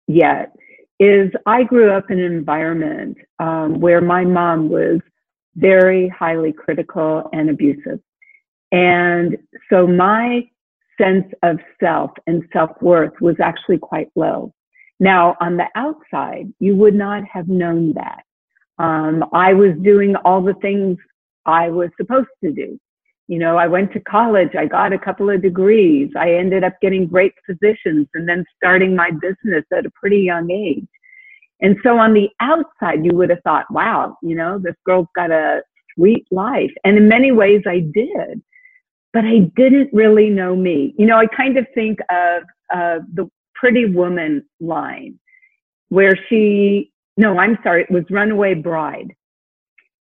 yet 0.08 0.52
is 0.98 1.30
I 1.44 1.62
grew 1.62 1.92
up 1.92 2.10
in 2.10 2.18
an 2.18 2.32
environment 2.32 3.18
um, 3.38 3.80
where 3.80 4.00
my 4.00 4.24
mom 4.24 4.68
was 4.68 5.00
very 5.54 6.08
highly 6.08 6.52
critical 6.52 7.28
and 7.32 7.50
abusive. 7.50 8.00
And 8.72 9.36
so 9.70 9.86
my 9.86 10.48
sense 11.00 11.26
of 11.42 11.58
self 11.80 12.10
and 12.26 12.42
self 12.52 12.70
worth 12.80 13.12
was 13.20 13.36
actually 13.40 13.78
quite 13.78 14.08
low. 14.14 14.52
Now, 14.98 15.36
on 15.40 15.56
the 15.56 15.66
outside, 15.74 16.52
you 16.58 16.74
would 16.76 16.94
not 16.94 17.24
have 17.24 17.48
known 17.48 17.92
that. 17.94 18.22
Um, 18.78 19.24
I 19.32 19.52
was 19.52 19.72
doing 19.82 20.16
all 20.16 20.42
the 20.42 20.54
things 20.54 20.98
I 21.44 21.68
was 21.68 21.90
supposed 21.96 22.28
to 22.42 22.52
do. 22.52 22.78
You 23.28 23.38
know, 23.38 23.56
I 23.56 23.66
went 23.66 23.92
to 23.92 24.00
college, 24.00 24.50
I 24.56 24.66
got 24.66 24.92
a 24.92 24.98
couple 24.98 25.28
of 25.30 25.42
degrees, 25.42 26.10
I 26.16 26.34
ended 26.34 26.62
up 26.62 26.74
getting 26.80 27.06
great 27.06 27.32
positions 27.44 28.06
and 28.14 28.28
then 28.28 28.44
starting 28.56 28.94
my 28.94 29.10
business 29.10 29.64
at 29.72 29.84
a 29.84 29.90
pretty 30.00 30.20
young 30.20 30.50
age. 30.50 30.86
And 31.60 31.76
so 31.82 31.98
on 31.98 32.14
the 32.14 32.28
outside, 32.40 33.04
you 33.04 33.12
would 33.14 33.30
have 33.30 33.42
thought, 33.42 33.66
wow, 33.70 34.16
you 34.22 34.36
know, 34.36 34.58
this 34.58 34.76
girl's 34.84 35.08
got 35.16 35.30
a 35.30 35.62
sweet 35.94 36.26
life. 36.30 36.70
And 36.84 36.96
in 36.96 37.08
many 37.08 37.32
ways, 37.32 37.62
I 37.66 37.80
did. 37.80 38.42
But 39.16 39.25
I 39.25 39.50
didn't 39.56 39.88
really 39.94 40.28
know 40.28 40.54
me. 40.54 40.94
You 40.99 41.06
know, 41.06 41.16
I 41.16 41.25
kind 41.35 41.56
of 41.56 41.66
think 41.75 42.00
of 42.11 42.42
uh, 42.70 42.99
the 43.14 43.26
Pretty 43.54 43.87
Woman 43.87 44.44
line 44.61 45.18
where 45.88 46.14
she, 46.28 46.92
no, 47.16 47.38
I'm 47.38 47.56
sorry, 47.62 47.85
it 47.85 47.90
was 47.90 48.04
Runaway 48.11 48.52
Bride. 48.52 49.14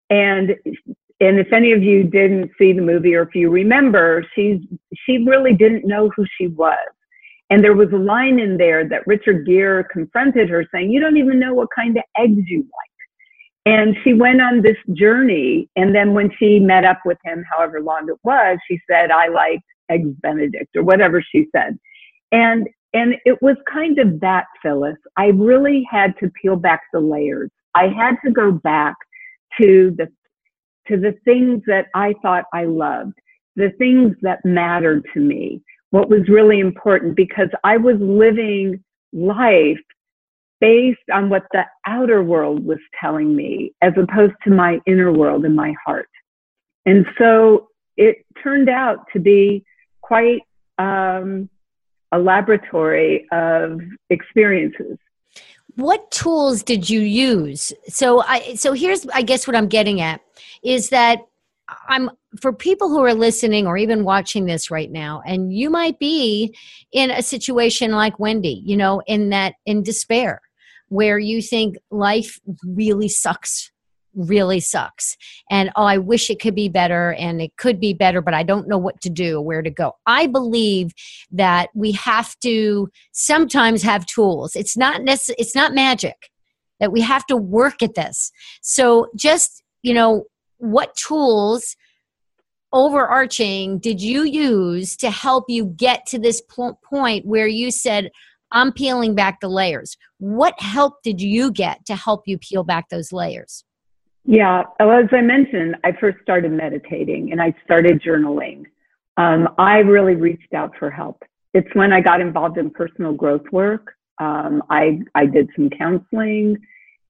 And 0.08 0.56
and 1.20 1.38
if 1.38 1.52
any 1.52 1.72
of 1.72 1.82
you 1.82 2.04
didn't 2.04 2.52
see 2.58 2.72
the 2.72 2.80
movie 2.80 3.14
or 3.14 3.24
if 3.24 3.34
you 3.34 3.50
remember, 3.50 4.24
she's 4.34 4.60
she 5.04 5.18
really 5.18 5.52
didn't 5.52 5.86
know 5.86 6.10
who 6.16 6.24
she 6.38 6.46
was. 6.46 6.78
And 7.50 7.62
there 7.62 7.74
was 7.74 7.92
a 7.92 7.98
line 7.98 8.40
in 8.40 8.56
there 8.56 8.88
that 8.88 9.06
Richard 9.06 9.44
Gere 9.44 9.84
confronted 9.92 10.48
her 10.48 10.64
saying, 10.72 10.90
You 10.90 11.00
don't 11.00 11.18
even 11.18 11.38
know 11.38 11.52
what 11.52 11.68
kind 11.76 11.98
of 11.98 12.02
eggs 12.16 12.44
you 12.46 12.60
like. 12.60 12.91
And 13.64 13.96
she 14.02 14.12
went 14.12 14.40
on 14.40 14.62
this 14.62 14.76
journey. 14.92 15.68
And 15.76 15.94
then 15.94 16.14
when 16.14 16.30
she 16.38 16.58
met 16.58 16.84
up 16.84 17.00
with 17.04 17.18
him, 17.24 17.44
however 17.50 17.80
long 17.80 18.08
it 18.08 18.18
was, 18.24 18.58
she 18.68 18.80
said, 18.90 19.10
I 19.10 19.28
like 19.28 19.60
eggs 19.88 20.10
Benedict 20.20 20.74
or 20.76 20.82
whatever 20.82 21.22
she 21.22 21.46
said. 21.54 21.78
And 22.32 22.68
and 22.94 23.14
it 23.24 23.40
was 23.40 23.56
kind 23.72 23.98
of 23.98 24.20
that, 24.20 24.44
Phyllis. 24.62 24.98
I 25.16 25.28
really 25.28 25.86
had 25.90 26.14
to 26.18 26.30
peel 26.30 26.56
back 26.56 26.82
the 26.92 27.00
layers. 27.00 27.50
I 27.74 27.88
had 27.88 28.16
to 28.24 28.30
go 28.30 28.52
back 28.52 28.96
to 29.60 29.94
the 29.96 30.08
to 30.88 30.98
the 30.98 31.16
things 31.24 31.62
that 31.66 31.86
I 31.94 32.14
thought 32.22 32.44
I 32.52 32.64
loved, 32.64 33.14
the 33.56 33.70
things 33.78 34.16
that 34.22 34.44
mattered 34.44 35.06
to 35.14 35.20
me, 35.20 35.62
what 35.90 36.10
was 36.10 36.28
really 36.28 36.58
important 36.58 37.14
because 37.16 37.48
I 37.64 37.76
was 37.76 37.96
living 38.00 38.82
life 39.12 39.78
based 40.62 41.10
on 41.12 41.28
what 41.28 41.42
the 41.50 41.64
outer 41.88 42.22
world 42.22 42.64
was 42.64 42.78
telling 42.98 43.34
me 43.34 43.72
as 43.82 43.92
opposed 43.98 44.34
to 44.44 44.50
my 44.50 44.80
inner 44.86 45.12
world 45.12 45.44
and 45.44 45.56
my 45.56 45.74
heart. 45.84 46.08
And 46.86 47.04
so 47.18 47.66
it 47.96 48.24
turned 48.42 48.68
out 48.68 48.98
to 49.12 49.18
be 49.18 49.64
quite 50.02 50.42
um, 50.78 51.50
a 52.12 52.18
laboratory 52.18 53.26
of 53.32 53.80
experiences. 54.08 54.98
What 55.74 56.08
tools 56.12 56.62
did 56.62 56.88
you 56.88 57.00
use? 57.00 57.72
So 57.88 58.22
I 58.22 58.54
so 58.54 58.72
here's 58.72 59.06
I 59.08 59.22
guess 59.22 59.46
what 59.46 59.56
I'm 59.56 59.68
getting 59.68 60.00
at 60.00 60.20
is 60.62 60.90
that 60.90 61.20
I'm 61.88 62.10
for 62.40 62.52
people 62.52 62.88
who 62.88 63.02
are 63.02 63.14
listening 63.14 63.66
or 63.66 63.76
even 63.76 64.04
watching 64.04 64.44
this 64.44 64.70
right 64.70 64.90
now, 64.90 65.22
and 65.26 65.52
you 65.52 65.70
might 65.70 65.98
be 65.98 66.54
in 66.92 67.10
a 67.10 67.22
situation 67.22 67.92
like 67.92 68.18
Wendy, 68.18 68.62
you 68.64 68.76
know, 68.76 69.02
in 69.06 69.30
that 69.30 69.54
in 69.64 69.82
despair, 69.82 70.42
where 70.92 71.18
you 71.18 71.40
think 71.40 71.76
life 71.90 72.38
really 72.64 73.08
sucks 73.08 73.70
really 74.14 74.60
sucks. 74.60 75.16
And 75.50 75.70
oh 75.74 75.84
i 75.84 75.96
wish 75.96 76.28
it 76.28 76.40
could 76.40 76.54
be 76.54 76.68
better 76.68 77.14
and 77.14 77.40
it 77.40 77.56
could 77.56 77.80
be 77.80 77.94
better 77.94 78.20
but 78.20 78.34
i 78.34 78.42
don't 78.42 78.68
know 78.68 78.76
what 78.76 79.00
to 79.00 79.10
do 79.10 79.40
where 79.40 79.62
to 79.62 79.70
go. 79.70 79.92
I 80.06 80.26
believe 80.26 80.92
that 81.30 81.70
we 81.74 81.92
have 81.92 82.38
to 82.40 82.90
sometimes 83.12 83.82
have 83.82 84.04
tools. 84.06 84.54
It's 84.54 84.76
not 84.76 85.00
necess- 85.00 85.34
it's 85.38 85.54
not 85.54 85.74
magic 85.74 86.30
that 86.80 86.92
we 86.92 87.00
have 87.00 87.24
to 87.26 87.36
work 87.36 87.82
at 87.82 87.94
this. 87.94 88.30
So 88.60 89.08
just 89.16 89.62
you 89.82 89.94
know 89.94 90.24
what 90.58 90.94
tools 90.94 91.76
overarching 92.72 93.78
did 93.78 94.00
you 94.00 94.24
use 94.24 94.96
to 94.96 95.10
help 95.10 95.44
you 95.48 95.66
get 95.66 96.06
to 96.06 96.18
this 96.18 96.40
point 96.40 97.26
where 97.26 97.46
you 97.46 97.70
said, 97.70 98.10
I'm 98.52 98.72
peeling 98.72 99.14
back 99.14 99.40
the 99.40 99.48
layers? 99.48 99.96
What 100.18 100.54
help 100.60 101.02
did 101.02 101.20
you 101.20 101.50
get 101.50 101.84
to 101.86 101.96
help 101.96 102.22
you 102.26 102.38
peel 102.38 102.64
back 102.64 102.88
those 102.88 103.12
layers? 103.12 103.64
Yeah, 104.24 104.62
well, 104.78 105.02
as 105.02 105.08
I 105.10 105.20
mentioned, 105.20 105.76
I 105.82 105.92
first 106.00 106.18
started 106.22 106.52
meditating 106.52 107.32
and 107.32 107.42
I 107.42 107.54
started 107.64 108.00
journaling. 108.00 108.64
Um, 109.16 109.48
I 109.58 109.78
really 109.78 110.14
reached 110.14 110.54
out 110.54 110.72
for 110.78 110.90
help. 110.90 111.22
It's 111.54 111.68
when 111.74 111.92
I 111.92 112.00
got 112.00 112.20
involved 112.20 112.56
in 112.56 112.70
personal 112.70 113.12
growth 113.12 113.44
work. 113.50 113.94
Um, 114.20 114.62
I, 114.70 115.00
I 115.14 115.26
did 115.26 115.48
some 115.56 115.70
counseling 115.70 116.56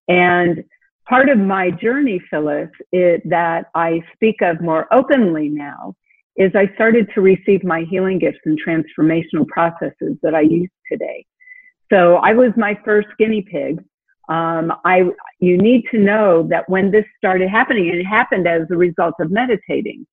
and 0.09 0.65
part 1.09 1.29
of 1.29 1.39
my 1.39 1.71
journey, 1.71 2.21
Phyllis, 2.31 2.71
that 2.93 3.65
I 3.75 4.01
speak 4.15 4.37
of 4.43 4.61
more 4.61 4.87
openly 4.93 5.49
now 5.49 5.95
is 6.37 6.51
I 6.55 6.73
started 6.75 7.11
to 7.15 7.21
receive 7.21 7.63
my 7.63 7.85
healing 7.91 8.19
gifts 8.19 8.39
and 8.47 8.59
transformational 8.67 9.47
processes 9.49 10.17
that 10.23 10.35
I 10.35 10.41
use 10.41 10.71
today. 10.91 11.27
So 11.93 12.17
I 12.17 12.33
was 12.33 12.53
my 12.57 12.79
first 12.85 13.09
guinea 13.19 13.43
pig. 13.43 13.79
Um, 14.29 14.73
I, 14.85 15.11
you 15.41 15.59
need 15.59 15.85
to 15.91 15.99
know 15.99 16.47
that 16.49 16.69
when 16.69 16.91
this 16.91 17.05
started 17.19 17.51
happening, 17.51 17.89
it 17.89 18.05
happened 18.05 18.49
as 18.49 18.63
a 18.71 18.77
result 18.77 19.15
of 19.21 19.31
meditating, 19.31 20.07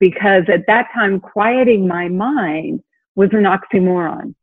because 0.00 0.44
at 0.48 0.66
that 0.66 0.88
time, 0.94 1.20
quieting 1.20 1.86
my 1.86 2.08
mind 2.08 2.82
was 3.16 3.28
an 3.32 3.44
oxymoron. 3.44 4.34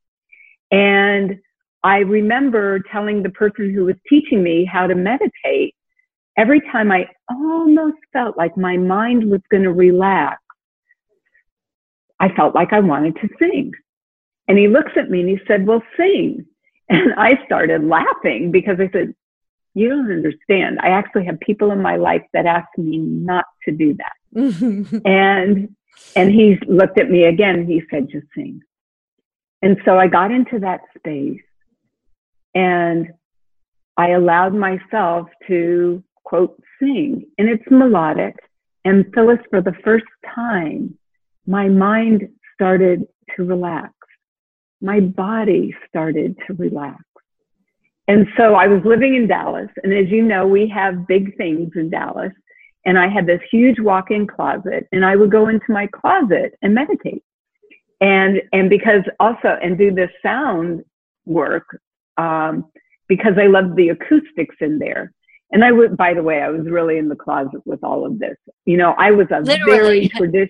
And 0.71 1.39
I 1.83 1.99
remember 1.99 2.81
telling 2.91 3.23
the 3.23 3.29
person 3.29 3.73
who 3.73 3.85
was 3.85 3.95
teaching 4.07 4.43
me 4.43 4.65
how 4.65 4.87
to 4.87 4.95
meditate 4.95 5.75
every 6.37 6.61
time 6.71 6.91
I 6.91 7.07
almost 7.29 7.97
felt 8.11 8.37
like 8.37 8.55
my 8.57 8.77
mind 8.77 9.29
was 9.29 9.41
going 9.49 9.63
to 9.63 9.73
relax, 9.73 10.41
I 12.19 12.29
felt 12.35 12.55
like 12.55 12.71
I 12.71 12.79
wanted 12.79 13.15
to 13.15 13.29
sing. 13.39 13.71
And 14.47 14.57
he 14.57 14.67
looks 14.67 14.91
at 14.95 15.09
me 15.09 15.21
and 15.21 15.29
he 15.29 15.39
said, 15.47 15.65
Well, 15.65 15.81
sing. 15.97 16.45
And 16.89 17.13
I 17.17 17.39
started 17.45 17.83
laughing 17.83 18.51
because 18.51 18.77
I 18.79 18.89
said, 18.91 19.13
You 19.73 19.89
don't 19.89 20.11
understand. 20.11 20.79
I 20.81 20.89
actually 20.89 21.25
have 21.25 21.39
people 21.39 21.71
in 21.71 21.81
my 21.81 21.95
life 21.95 22.23
that 22.33 22.45
ask 22.45 22.67
me 22.77 22.97
not 22.97 23.45
to 23.65 23.71
do 23.71 23.95
that. 23.95 25.01
and 25.05 25.75
and 26.15 26.31
he 26.31 26.57
looked 26.67 26.99
at 26.99 27.09
me 27.09 27.23
again 27.25 27.65
he 27.65 27.83
said, 27.89 28.09
Just 28.11 28.27
sing. 28.35 28.61
And 29.61 29.77
so 29.85 29.97
I 29.97 30.07
got 30.07 30.31
into 30.31 30.59
that 30.59 30.81
space 30.97 31.41
and 32.53 33.07
I 33.95 34.09
allowed 34.09 34.53
myself 34.53 35.29
to 35.47 36.03
quote, 36.23 36.61
sing. 36.79 37.27
And 37.37 37.49
it's 37.49 37.63
melodic. 37.69 38.35
And 38.85 39.05
Phyllis, 39.13 39.39
for 39.49 39.61
the 39.61 39.75
first 39.83 40.05
time, 40.35 40.97
my 41.45 41.67
mind 41.67 42.29
started 42.53 43.07
to 43.35 43.43
relax. 43.43 43.93
My 44.83 44.99
body 44.99 45.73
started 45.87 46.37
to 46.45 46.53
relax. 46.53 47.01
And 48.07 48.27
so 48.37 48.55
I 48.55 48.67
was 48.67 48.81
living 48.83 49.15
in 49.15 49.27
Dallas. 49.27 49.69
And 49.81 49.93
as 49.93 50.09
you 50.09 50.21
know, 50.21 50.45
we 50.45 50.67
have 50.67 51.07
big 51.07 51.37
things 51.37 51.71
in 51.75 51.89
Dallas. 51.89 52.33
And 52.85 52.99
I 52.99 53.07
had 53.07 53.25
this 53.25 53.39
huge 53.49 53.79
walk 53.79 54.11
in 54.11 54.27
closet. 54.27 54.87
And 54.91 55.05
I 55.05 55.15
would 55.15 55.31
go 55.31 55.47
into 55.47 55.71
my 55.71 55.87
closet 55.87 56.53
and 56.61 56.75
meditate. 56.75 57.23
And, 58.01 58.41
and 58.51 58.69
because 58.69 59.03
also, 59.21 59.57
and 59.63 59.77
do 59.77 59.89
this 59.95 60.11
sound 60.21 60.83
work, 61.25 61.79
um, 62.17 62.65
because 63.07 63.35
I 63.37 63.47
loved 63.47 63.77
the 63.77 63.89
acoustics 63.89 64.57
in 64.59 64.79
there. 64.79 65.13
And 65.51 65.63
I 65.63 65.71
would, 65.71 65.95
by 65.95 66.13
the 66.13 66.23
way, 66.23 66.41
I 66.41 66.49
was 66.49 66.65
really 66.67 66.97
in 66.97 67.07
the 67.07 67.15
closet 67.15 67.61
with 67.65 67.83
all 67.83 68.05
of 68.05 68.19
this. 68.19 68.35
You 68.65 68.75
know, 68.75 68.95
I 68.97 69.11
was 69.11 69.27
a 69.31 69.39
Literally. 69.39 69.77
very 69.77 70.09
traditional, 70.09 70.49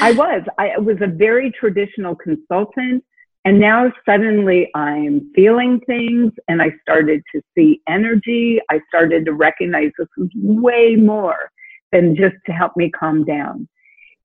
I 0.00 0.12
was, 0.12 0.42
I 0.56 0.78
was 0.78 0.96
a 1.02 1.08
very 1.08 1.50
traditional 1.50 2.14
consultant. 2.14 3.04
And 3.46 3.58
now 3.58 3.90
suddenly 4.04 4.68
I'm 4.74 5.32
feeling 5.34 5.80
things 5.86 6.32
and 6.48 6.60
I 6.60 6.72
started 6.82 7.22
to 7.34 7.40
see 7.54 7.80
energy. 7.88 8.60
I 8.70 8.80
started 8.88 9.24
to 9.24 9.32
recognize 9.32 9.92
this 9.96 10.08
was 10.18 10.28
way 10.34 10.96
more 10.96 11.50
than 11.92 12.14
just 12.14 12.36
to 12.46 12.52
help 12.52 12.76
me 12.76 12.90
calm 12.90 13.24
down. 13.24 13.66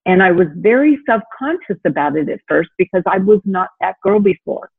And 0.05 0.21
I 0.21 0.31
was 0.31 0.47
very 0.55 0.97
self 1.05 1.21
conscious 1.37 1.77
about 1.85 2.17
it 2.17 2.27
at 2.27 2.41
first 2.47 2.71
because 2.77 3.03
I 3.05 3.19
was 3.19 3.39
not 3.45 3.69
that 3.79 3.95
girl 4.03 4.19
before. 4.19 4.69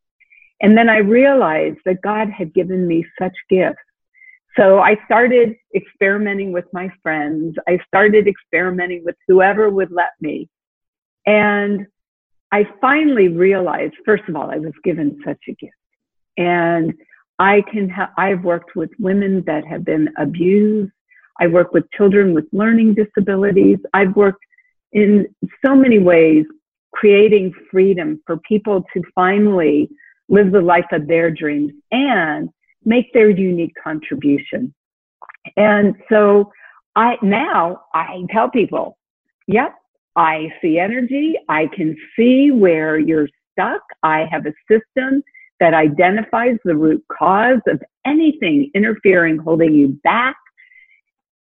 And 0.60 0.76
then 0.76 0.90
I 0.90 0.98
realized 0.98 1.78
that 1.86 2.02
God 2.02 2.28
had 2.28 2.52
given 2.52 2.86
me 2.86 3.06
such 3.18 3.34
gifts 3.48 3.78
so 4.56 4.80
I 4.80 4.96
started 5.06 5.56
experimenting 5.74 6.52
with 6.52 6.66
my 6.72 6.90
friends. 7.02 7.56
I 7.66 7.78
started 7.86 8.28
experimenting 8.28 9.02
with 9.04 9.16
whoever 9.26 9.70
would 9.70 9.90
let 9.90 10.10
me. 10.20 10.48
And 11.24 11.86
I 12.52 12.68
finally 12.80 13.28
realized, 13.28 13.94
first 14.04 14.24
of 14.28 14.36
all, 14.36 14.50
I 14.50 14.58
was 14.58 14.74
given 14.84 15.18
such 15.24 15.40
a 15.48 15.52
gift. 15.52 15.72
And 16.36 16.94
I 17.38 17.62
can 17.62 17.92
I've 18.16 18.44
worked 18.44 18.76
with 18.76 18.90
women 18.98 19.42
that 19.46 19.66
have 19.66 19.84
been 19.84 20.08
abused. 20.18 20.92
I 21.40 21.46
work 21.46 21.72
with 21.72 21.90
children 21.92 22.34
with 22.34 22.44
learning 22.52 22.94
disabilities. 22.94 23.78
I've 23.94 24.14
worked 24.14 24.44
in 24.92 25.34
so 25.64 25.74
many 25.74 25.98
ways 25.98 26.44
creating 26.92 27.54
freedom 27.70 28.20
for 28.26 28.36
people 28.38 28.84
to 28.92 29.02
finally 29.14 29.88
live 30.28 30.52
the 30.52 30.60
life 30.60 30.86
of 30.92 31.06
their 31.08 31.30
dreams 31.30 31.72
and 31.90 32.50
make 32.84 33.12
their 33.12 33.30
unique 33.30 33.74
contribution. 33.82 34.74
And 35.56 35.96
so 36.10 36.52
I 36.94 37.16
now 37.22 37.82
I 37.94 38.22
tell 38.30 38.50
people, 38.50 38.98
yep, 39.46 39.74
I 40.16 40.52
see 40.60 40.78
energy. 40.78 41.34
I 41.48 41.66
can 41.66 41.96
see 42.16 42.50
where 42.50 42.98
you're 42.98 43.28
stuck. 43.52 43.82
I 44.02 44.26
have 44.30 44.46
a 44.46 44.52
system 44.70 45.22
that 45.60 45.74
identifies 45.74 46.56
the 46.64 46.74
root 46.74 47.04
cause 47.10 47.60
of 47.68 47.80
anything 48.04 48.70
interfering, 48.74 49.38
holding 49.38 49.72
you 49.74 49.88
back. 50.02 50.36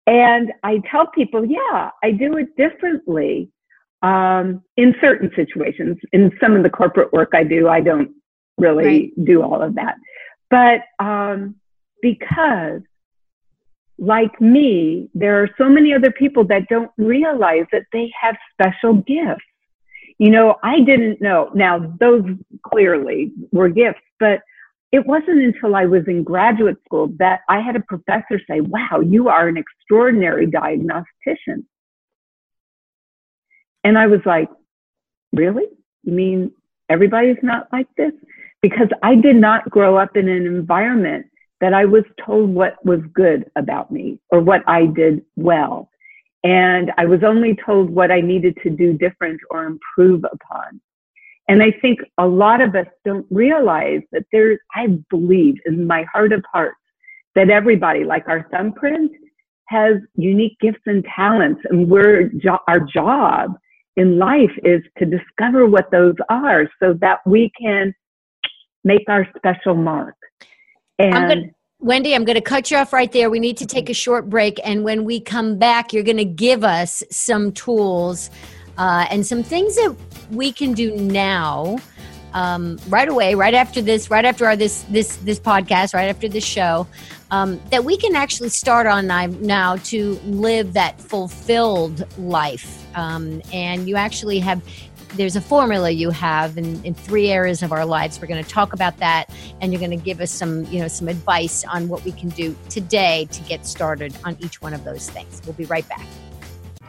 And 0.06 0.52
I 0.62 0.82
tell 0.90 1.06
people, 1.06 1.44
yeah, 1.44 1.90
I 2.02 2.10
do 2.10 2.36
it 2.36 2.54
differently 2.56 3.50
um, 4.02 4.62
in 4.76 4.94
certain 5.00 5.30
situations. 5.34 5.96
In 6.12 6.30
some 6.40 6.56
of 6.56 6.62
the 6.62 6.70
corporate 6.70 7.12
work 7.12 7.30
I 7.34 7.44
do, 7.44 7.68
I 7.68 7.80
don't 7.80 8.10
really 8.58 8.84
right. 8.84 9.24
do 9.24 9.42
all 9.42 9.62
of 9.62 9.74
that. 9.76 9.96
But 10.50 10.82
um, 11.04 11.56
because, 12.02 12.82
like 14.00 14.40
me, 14.40 15.08
there 15.14 15.42
are 15.42 15.50
so 15.56 15.68
many 15.68 15.94
other 15.94 16.10
people 16.10 16.44
that 16.44 16.68
don't 16.68 16.90
realize 16.96 17.66
that 17.70 17.84
they 17.92 18.10
have 18.20 18.36
special 18.52 18.94
gifts. 18.94 19.44
You 20.18 20.30
know, 20.30 20.56
I 20.62 20.80
didn't 20.80 21.20
know. 21.20 21.50
Now, 21.54 21.94
those 22.00 22.24
clearly 22.62 23.32
were 23.52 23.68
gifts, 23.68 24.00
but 24.18 24.40
it 24.90 25.06
wasn't 25.06 25.40
until 25.40 25.76
I 25.76 25.84
was 25.86 26.02
in 26.08 26.24
graduate 26.24 26.78
school 26.84 27.12
that 27.18 27.40
I 27.48 27.60
had 27.60 27.76
a 27.76 27.80
professor 27.80 28.40
say, 28.48 28.60
Wow, 28.60 29.00
you 29.06 29.28
are 29.28 29.46
an 29.46 29.56
extraordinary 29.56 30.46
diagnostician. 30.46 31.66
And 33.84 33.96
I 33.96 34.08
was 34.08 34.20
like, 34.26 34.48
Really? 35.32 35.66
You 36.02 36.12
mean 36.12 36.52
everybody's 36.88 37.42
not 37.42 37.68
like 37.72 37.86
this? 37.96 38.12
because 38.62 38.88
I 39.02 39.14
did 39.14 39.36
not 39.36 39.68
grow 39.70 39.96
up 39.96 40.16
in 40.16 40.28
an 40.28 40.46
environment 40.46 41.26
that 41.60 41.74
I 41.74 41.84
was 41.84 42.04
told 42.24 42.50
what 42.50 42.84
was 42.84 43.00
good 43.12 43.50
about 43.56 43.90
me 43.90 44.18
or 44.30 44.40
what 44.40 44.62
I 44.66 44.86
did 44.86 45.22
well. 45.36 45.90
And 46.42 46.90
I 46.96 47.04
was 47.04 47.22
only 47.22 47.56
told 47.66 47.90
what 47.90 48.10
I 48.10 48.20
needed 48.20 48.56
to 48.62 48.70
do 48.70 48.94
different 48.94 49.40
or 49.50 49.64
improve 49.64 50.24
upon. 50.24 50.80
And 51.48 51.62
I 51.62 51.72
think 51.82 51.98
a 52.16 52.26
lot 52.26 52.60
of 52.60 52.74
us 52.74 52.86
don't 53.04 53.26
realize 53.30 54.00
that 54.12 54.24
there's, 54.32 54.58
I 54.74 54.98
believe 55.10 55.56
in 55.66 55.86
my 55.86 56.04
heart 56.04 56.32
of 56.32 56.44
hearts 56.50 56.76
that 57.34 57.50
everybody, 57.50 58.04
like 58.04 58.28
our 58.28 58.46
thumbprint, 58.50 59.12
has 59.66 59.96
unique 60.14 60.56
gifts 60.60 60.82
and 60.86 61.04
talents. 61.04 61.60
And 61.68 61.88
we're, 61.90 62.28
jo- 62.28 62.58
our 62.68 62.80
job 62.80 63.56
in 63.96 64.18
life 64.18 64.50
is 64.64 64.82
to 64.98 65.04
discover 65.04 65.66
what 65.66 65.90
those 65.90 66.14
are 66.28 66.68
so 66.80 66.94
that 67.00 67.18
we 67.26 67.50
can 67.60 67.94
make 68.84 69.04
our 69.08 69.28
special 69.36 69.74
mark. 69.74 70.14
And 71.06 71.14
I'm 71.14 71.28
gonna, 71.28 71.46
Wendy, 71.80 72.14
I'm 72.14 72.24
going 72.24 72.36
to 72.36 72.42
cut 72.42 72.70
you 72.70 72.76
off 72.76 72.92
right 72.92 73.10
there. 73.10 73.30
We 73.30 73.40
need 73.40 73.56
to 73.56 73.66
take 73.66 73.88
a 73.88 73.94
short 73.94 74.28
break. 74.28 74.60
And 74.62 74.84
when 74.84 75.04
we 75.04 75.18
come 75.18 75.56
back, 75.56 75.92
you're 75.94 76.04
going 76.04 76.18
to 76.18 76.26
give 76.26 76.62
us 76.62 77.02
some 77.10 77.52
tools 77.52 78.28
uh, 78.76 79.06
and 79.10 79.26
some 79.26 79.42
things 79.42 79.76
that 79.76 79.96
we 80.30 80.52
can 80.52 80.74
do 80.74 80.94
now. 80.96 81.78
Um, 82.32 82.78
right 82.88 83.08
away, 83.08 83.34
right 83.34 83.54
after 83.54 83.82
this, 83.82 84.08
right 84.08 84.24
after 84.24 84.46
our 84.46 84.54
this 84.54 84.82
this 84.82 85.16
this 85.16 85.40
podcast, 85.40 85.94
right 85.94 86.08
after 86.08 86.28
this 86.28 86.44
show, 86.44 86.86
um, 87.32 87.60
that 87.72 87.84
we 87.84 87.96
can 87.96 88.14
actually 88.14 88.50
start 88.50 88.86
on 88.86 89.08
now 89.08 89.76
to 89.76 90.12
live 90.24 90.74
that 90.74 91.00
fulfilled 91.00 92.06
life. 92.18 92.86
Um, 92.94 93.42
and 93.52 93.88
you 93.88 93.96
actually 93.96 94.38
have 94.38 94.62
there's 95.14 95.36
a 95.36 95.40
formula 95.40 95.90
you 95.90 96.10
have 96.10 96.56
in, 96.56 96.82
in 96.84 96.94
three 96.94 97.30
areas 97.30 97.62
of 97.62 97.72
our 97.72 97.84
lives. 97.84 98.20
We're 98.20 98.28
going 98.28 98.42
to 98.42 98.48
talk 98.48 98.72
about 98.72 98.96
that, 98.98 99.26
and 99.60 99.72
you're 99.72 99.80
going 99.80 99.96
to 99.96 100.04
give 100.04 100.20
us 100.20 100.30
some, 100.30 100.64
you 100.66 100.80
know, 100.80 100.88
some 100.88 101.08
advice 101.08 101.64
on 101.64 101.88
what 101.88 102.04
we 102.04 102.12
can 102.12 102.28
do 102.30 102.56
today 102.68 103.26
to 103.32 103.42
get 103.42 103.66
started 103.66 104.16
on 104.24 104.36
each 104.40 104.62
one 104.62 104.74
of 104.74 104.84
those 104.84 105.10
things. 105.10 105.40
We'll 105.44 105.54
be 105.54 105.64
right 105.64 105.88
back. 105.88 106.06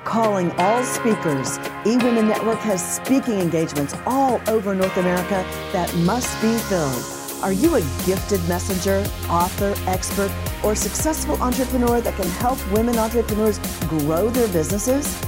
Calling 0.03 0.51
all 0.53 0.83
speakers, 0.83 1.59
eWomen 1.83 2.27
Network 2.27 2.57
has 2.59 2.95
speaking 2.95 3.39
engagements 3.39 3.95
all 4.05 4.41
over 4.47 4.73
North 4.73 4.97
America 4.97 5.45
that 5.71 5.93
must 5.97 6.41
be 6.41 6.57
filled. 6.57 7.03
Are 7.43 7.53
you 7.53 7.75
a 7.75 7.81
gifted 8.05 8.39
messenger, 8.47 9.03
author, 9.29 9.73
expert, 9.87 10.31
or 10.63 10.75
successful 10.75 11.41
entrepreneur 11.41 12.01
that 12.01 12.15
can 12.15 12.29
help 12.29 12.59
women 12.71 12.97
entrepreneurs 12.97 13.59
grow 13.87 14.29
their 14.29 14.47
businesses? 14.49 15.19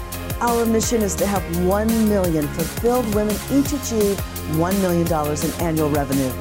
Our 0.42 0.66
mission 0.66 1.02
is 1.02 1.16
to 1.16 1.26
help 1.26 1.44
1 1.66 2.10
million 2.10 2.48
fulfilled 2.50 3.14
women 3.16 3.36
each 3.52 3.74
achieve 3.74 4.18
$1 4.54 4.82
million 4.82 5.08
in 5.08 5.62
annual 5.62 5.90
revenue. 5.90 6.32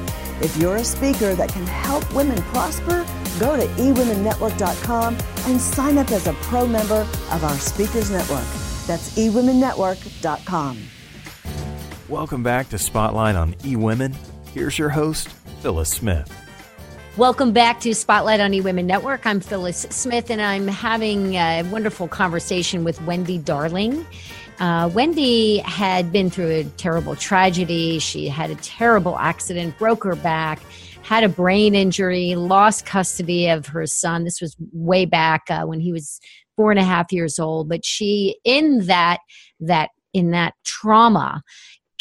If 0.41 0.57
you're 0.57 0.77
a 0.77 0.83
speaker 0.83 1.35
that 1.35 1.49
can 1.49 1.65
help 1.65 2.13
women 2.13 2.41
prosper, 2.43 3.05
go 3.39 3.55
to 3.55 3.65
eWomenNetwork.com 3.65 5.17
and 5.47 5.61
sign 5.61 5.97
up 5.97 6.11
as 6.11 6.27
a 6.27 6.33
pro 6.33 6.67
member 6.67 7.07
of 7.31 7.43
our 7.43 7.57
Speakers 7.57 8.11
Network. 8.11 8.45
That's 8.85 9.17
eWomenNetwork.com. 9.17 10.83
Welcome 12.09 12.43
back 12.43 12.69
to 12.69 12.77
Spotlight 12.77 13.35
on 13.35 13.53
eWomen. 13.55 14.13
Here's 14.53 14.77
your 14.77 14.89
host, 14.89 15.29
Phyllis 15.61 15.89
Smith. 15.89 16.42
Welcome 17.15 17.51
back 17.51 17.79
to 17.81 17.93
Spotlight 17.93 18.39
on 18.39 18.53
eWomen 18.53 18.85
Network. 18.85 19.27
I'm 19.27 19.39
Phyllis 19.39 19.85
Smith, 19.91 20.31
and 20.31 20.41
I'm 20.41 20.67
having 20.67 21.35
a 21.35 21.61
wonderful 21.61 22.07
conversation 22.07 22.83
with 22.83 22.99
Wendy 23.03 23.37
Darling. 23.37 24.03
Uh, 24.59 24.89
Wendy 24.91 25.59
had 25.59 26.11
been 26.11 26.31
through 26.31 26.49
a 26.49 26.63
terrible 26.77 27.15
tragedy. 27.15 27.99
She 27.99 28.27
had 28.27 28.49
a 28.49 28.55
terrible 28.55 29.15
accident, 29.19 29.77
broke 29.77 30.03
her 30.05 30.15
back, 30.15 30.59
had 31.03 31.23
a 31.23 31.29
brain 31.29 31.75
injury, 31.75 32.33
lost 32.33 32.87
custody 32.87 33.47
of 33.47 33.67
her 33.67 33.85
son. 33.85 34.23
This 34.23 34.41
was 34.41 34.55
way 34.71 35.05
back 35.05 35.43
uh, 35.51 35.65
when 35.65 35.79
he 35.79 35.91
was 35.91 36.19
four 36.55 36.71
and 36.71 36.79
a 36.79 36.83
half 36.83 37.11
years 37.11 37.37
old. 37.37 37.69
But 37.69 37.85
she, 37.85 38.39
in 38.43 38.87
that 38.87 39.19
that 39.59 39.91
in 40.13 40.31
that 40.31 40.55
trauma, 40.63 41.43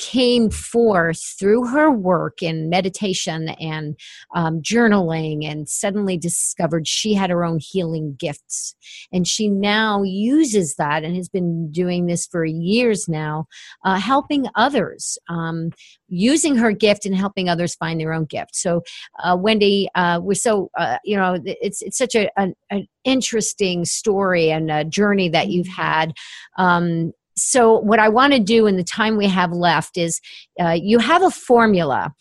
came 0.02 0.50
forth 0.50 1.22
through 1.38 1.64
her 1.64 1.88
work 1.88 2.42
in 2.42 2.68
meditation 2.68 3.50
and 3.50 3.96
um, 4.34 4.60
journaling 4.60 5.44
and 5.44 5.68
suddenly 5.68 6.18
discovered 6.18 6.88
she 6.88 7.14
had 7.14 7.30
her 7.30 7.44
own 7.44 7.60
healing 7.60 8.16
gifts. 8.18 8.74
And 9.12 9.28
she 9.28 9.48
now 9.48 10.02
uses 10.02 10.74
that 10.74 11.04
and 11.04 11.14
has 11.14 11.28
been 11.28 11.70
doing 11.70 12.06
this 12.06 12.26
for 12.26 12.44
years 12.44 13.08
now, 13.08 13.46
uh, 13.84 14.00
helping 14.00 14.46
others, 14.56 15.18
um, 15.28 15.70
using 16.08 16.56
her 16.56 16.72
gift 16.72 17.06
and 17.06 17.14
helping 17.14 17.48
others 17.48 17.76
find 17.76 18.00
their 18.00 18.12
own 18.12 18.24
gift. 18.24 18.56
So, 18.56 18.82
uh, 19.22 19.36
Wendy, 19.38 19.88
uh, 19.94 20.18
we're 20.20 20.34
so, 20.34 20.68
uh, 20.76 20.98
you 21.04 21.16
know, 21.16 21.38
it's, 21.44 21.80
it's 21.80 21.96
such 21.96 22.16
a, 22.16 22.28
an, 22.36 22.54
an 22.70 22.88
interesting 23.04 23.84
story 23.84 24.50
and 24.50 24.68
a 24.68 24.84
journey 24.84 25.28
that 25.28 25.48
you've 25.48 25.68
had. 25.68 26.12
Um, 26.58 27.12
so 27.36 27.78
what 27.80 27.98
i 27.98 28.08
want 28.08 28.32
to 28.32 28.38
do 28.38 28.66
in 28.66 28.76
the 28.76 28.84
time 28.84 29.16
we 29.16 29.28
have 29.28 29.52
left 29.52 29.96
is 29.96 30.20
uh, 30.60 30.76
you 30.80 30.98
have 30.98 31.22
a 31.22 31.30
formula 31.30 32.12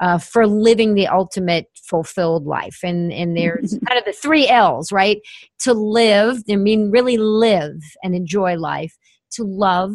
uh, 0.00 0.18
for 0.18 0.46
living 0.46 0.94
the 0.94 1.06
ultimate 1.06 1.66
fulfilled 1.74 2.46
life. 2.46 2.78
And 2.82 3.12
and 3.12 3.36
there's 3.36 3.78
kind 3.86 3.98
of 3.98 4.04
the 4.04 4.12
three 4.12 4.48
l's 4.48 4.90
right? 4.90 5.18
To 5.60 5.74
live 5.74 6.42
i 6.50 6.56
mean 6.56 6.90
really 6.90 7.16
live 7.16 7.80
and 8.02 8.14
enjoy 8.14 8.56
life. 8.56 8.96
To 9.32 9.44
love 9.44 9.92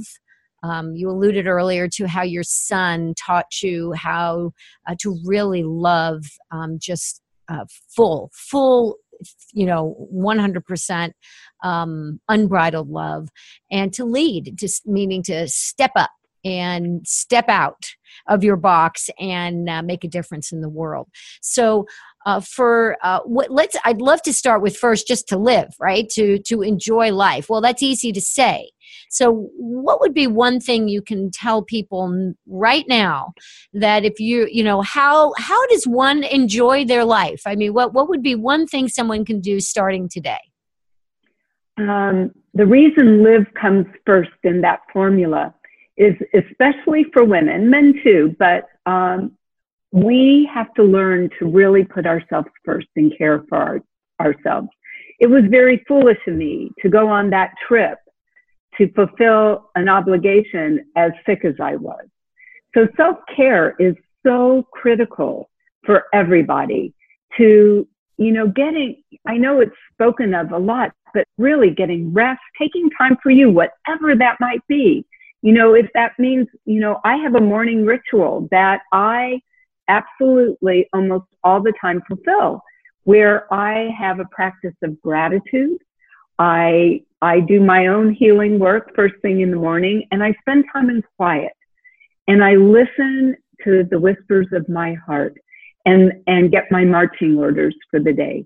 um, 0.63 0.95
you 0.95 1.09
alluded 1.09 1.45
earlier 1.47 1.87
to 1.89 2.07
how 2.07 2.23
your 2.23 2.43
son 2.43 3.13
taught 3.17 3.61
you 3.61 3.93
how 3.93 4.51
uh, 4.87 4.95
to 4.99 5.17
really 5.25 5.63
love 5.63 6.23
um, 6.51 6.77
just 6.79 7.21
uh, 7.49 7.65
full 7.95 8.31
full 8.33 8.97
you 9.53 9.65
know 9.65 10.07
100% 10.13 11.11
um, 11.63 12.19
unbridled 12.29 12.89
love 12.89 13.29
and 13.71 13.93
to 13.93 14.05
lead 14.05 14.53
just 14.55 14.87
meaning 14.87 15.23
to 15.23 15.47
step 15.47 15.91
up 15.95 16.11
and 16.45 17.05
step 17.07 17.49
out 17.49 17.87
of 18.27 18.43
your 18.43 18.55
box 18.55 19.09
and 19.19 19.67
uh, 19.67 19.81
make 19.81 20.03
a 20.03 20.07
difference 20.07 20.51
in 20.51 20.61
the 20.61 20.69
world. 20.69 21.07
So 21.41 21.87
uh, 22.25 22.39
for 22.39 22.97
uh, 23.03 23.19
what 23.19 23.51
let's 23.51 23.75
i'd 23.85 24.01
love 24.01 24.19
to 24.19 24.33
start 24.33 24.61
with 24.61 24.75
first 24.75 25.07
just 25.07 25.27
to 25.27 25.37
live 25.37 25.69
right? 25.79 26.09
To 26.09 26.39
to 26.39 26.61
enjoy 26.61 27.11
life. 27.11 27.49
Well 27.49 27.61
that's 27.61 27.83
easy 27.83 28.11
to 28.11 28.21
say 28.21 28.71
so 29.09 29.49
what 29.57 29.99
would 29.99 30.13
be 30.13 30.27
one 30.27 30.59
thing 30.59 30.87
you 30.87 31.01
can 31.01 31.31
tell 31.31 31.61
people 31.61 32.33
right 32.47 32.85
now 32.87 33.33
that 33.73 34.03
if 34.03 34.19
you 34.19 34.47
you 34.51 34.63
know 34.63 34.81
how 34.81 35.33
how 35.37 35.65
does 35.67 35.85
one 35.85 36.23
enjoy 36.23 36.85
their 36.85 37.05
life 37.05 37.41
i 37.45 37.55
mean 37.55 37.73
what 37.73 37.93
what 37.93 38.09
would 38.09 38.21
be 38.23 38.35
one 38.35 38.65
thing 38.65 38.87
someone 38.87 39.25
can 39.25 39.39
do 39.39 39.59
starting 39.59 40.07
today 40.09 40.39
um, 41.77 42.31
the 42.53 42.65
reason 42.65 43.21
live 43.21 43.45
comes 43.59 43.85
first 44.05 44.31
in 44.43 44.61
that 44.61 44.79
formula 44.93 45.53
is 45.97 46.15
especially 46.33 47.05
for 47.13 47.23
women 47.23 47.69
men 47.69 47.93
too 48.03 48.35
but 48.39 48.67
um, 48.85 49.35
we 49.95 50.49
have 50.53 50.73
to 50.73 50.83
learn 50.83 51.29
to 51.39 51.45
really 51.45 51.85
put 51.85 52.05
ourselves 52.05 52.49
first 52.65 52.87
and 52.97 53.17
care 53.17 53.45
for 53.47 53.57
our, 53.57 53.79
ourselves. 54.19 54.67
It 55.21 55.27
was 55.27 55.43
very 55.49 55.85
foolish 55.87 56.17
of 56.27 56.35
me 56.35 56.71
to 56.81 56.89
go 56.89 57.07
on 57.07 57.29
that 57.29 57.53
trip 57.65 57.97
to 58.77 58.91
fulfill 58.93 59.69
an 59.75 59.89
obligation 59.89 60.85
as 60.95 61.11
sick 61.25 61.45
as 61.45 61.55
I 61.61 61.75
was. 61.75 62.05
So 62.73 62.87
self 62.97 63.17
care 63.35 63.75
is 63.79 63.95
so 64.25 64.67
critical 64.71 65.49
for 65.85 66.03
everybody 66.13 66.93
to, 67.37 67.87
you 68.17 68.31
know, 68.31 68.47
getting, 68.47 69.01
I 69.25 69.37
know 69.37 69.61
it's 69.61 69.75
spoken 69.93 70.33
of 70.33 70.51
a 70.51 70.57
lot, 70.57 70.91
but 71.13 71.25
really 71.37 71.69
getting 71.69 72.13
rest, 72.13 72.41
taking 72.59 72.89
time 72.97 73.17
for 73.21 73.29
you, 73.29 73.49
whatever 73.49 74.15
that 74.15 74.37
might 74.39 74.65
be. 74.67 75.05
You 75.41 75.53
know, 75.53 75.73
if 75.75 75.87
that 75.93 76.13
means, 76.17 76.47
you 76.65 76.79
know, 76.79 76.99
I 77.03 77.17
have 77.17 77.35
a 77.35 77.41
morning 77.41 77.85
ritual 77.85 78.47
that 78.51 78.81
I 78.91 79.41
absolutely 79.87 80.89
almost 80.91 81.25
all 81.43 81.61
the 81.61 81.73
time 81.79 82.01
fulfill 82.07 82.61
where 83.03 83.51
I 83.53 83.93
have 83.97 84.19
a 84.19 84.25
practice 84.25 84.73
of 84.83 84.99
gratitude. 85.01 85.77
I, 86.39 87.03
I 87.25 87.39
do 87.39 87.59
my 87.59 87.87
own 87.87 88.13
healing 88.13 88.59
work 88.59 88.95
first 88.95 89.15
thing 89.23 89.41
in 89.41 89.49
the 89.49 89.57
morning 89.57 90.07
and 90.11 90.23
I 90.23 90.35
spend 90.41 90.65
time 90.71 90.91
in 90.91 91.01
quiet 91.17 91.53
and 92.27 92.43
I 92.43 92.53
listen 92.53 93.35
to 93.63 93.83
the 93.89 93.99
whispers 93.99 94.45
of 94.51 94.69
my 94.69 94.93
heart 94.93 95.35
and, 95.87 96.13
and 96.27 96.51
get 96.51 96.65
my 96.69 96.85
marching 96.85 97.35
orders 97.39 97.75
for 97.89 97.99
the 97.99 98.13
day. 98.13 98.45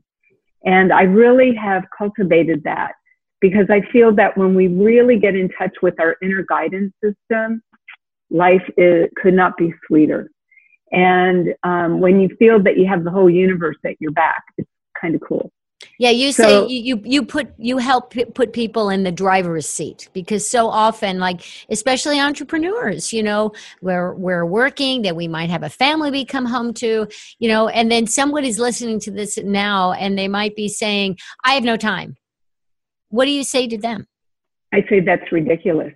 And 0.63 0.94
I 0.94 1.02
really 1.02 1.54
have 1.56 1.84
cultivated 1.98 2.63
that 2.63 2.94
because 3.42 3.68
I 3.70 3.82
feel 3.92 4.15
that 4.15 4.38
when 4.38 4.56
we 4.56 4.68
really 4.68 5.20
get 5.20 5.36
in 5.36 5.50
touch 5.50 5.76
with 5.82 6.00
our 6.00 6.15
inner 6.22 6.46
guidance 6.48 6.94
system, 7.04 7.62
life 8.30 8.63
is, 8.78 9.10
could 9.22 9.34
not 9.34 9.58
be 9.58 9.74
sweeter. 9.88 10.32
And 10.94 11.54
um, 11.63 12.00
when 12.00 12.22
you 12.22 12.30
feel 12.39 12.63
that 12.63 12.78
you 12.78 12.88
have 12.88 13.04
the 13.04 13.12
whole 13.12 13.30
universe 13.30 13.78
at 13.86 14.00
your 14.00 14.12
back, 14.12 14.42
it's 14.58 14.70
kind 15.00 15.15
of 15.15 15.22
cool. 15.28 15.52
Yeah, 15.99 16.12
you 16.12 16.31
so, 16.31 16.43
say 16.43 16.73
you, 16.73 17.01
you 17.03 17.25
put 17.25 17.53
you 17.57 17.77
help 17.77 18.13
put 18.33 18.53
people 18.53 18.89
in 18.89 19.03
the 19.03 19.12
driver's 19.12 19.67
seat 19.67 20.07
because 20.13 20.49
so 20.49 20.69
often, 20.69 21.19
like 21.19 21.41
especially 21.69 22.19
entrepreneurs, 22.19 23.12
you 23.12 23.21
know, 23.21 23.51
we're 23.81 24.13
we're 24.13 24.45
working, 24.45 25.01
that 25.01 25.17
we 25.17 25.27
might 25.27 25.49
have 25.49 25.62
a 25.62 25.69
family 25.69 26.09
we 26.09 26.23
come 26.23 26.45
home 26.45 26.73
to, 26.75 27.05
you 27.39 27.49
know, 27.49 27.67
and 27.67 27.91
then 27.91 28.07
somebody's 28.07 28.59
listening 28.59 29.01
to 29.01 29.12
this 29.12 29.38
now, 29.38 29.91
and 29.91 30.17
they 30.17 30.29
might 30.29 30.55
be 30.55 30.69
saying, 30.69 31.17
"I 31.43 31.53
have 31.53 31.63
no 31.63 31.75
time." 31.75 32.15
What 33.09 33.25
do 33.25 33.31
you 33.31 33.43
say 33.43 33.67
to 33.67 33.77
them? 33.77 34.07
I 34.73 34.85
say 34.89 35.01
that's 35.01 35.29
ridiculous. 35.33 35.93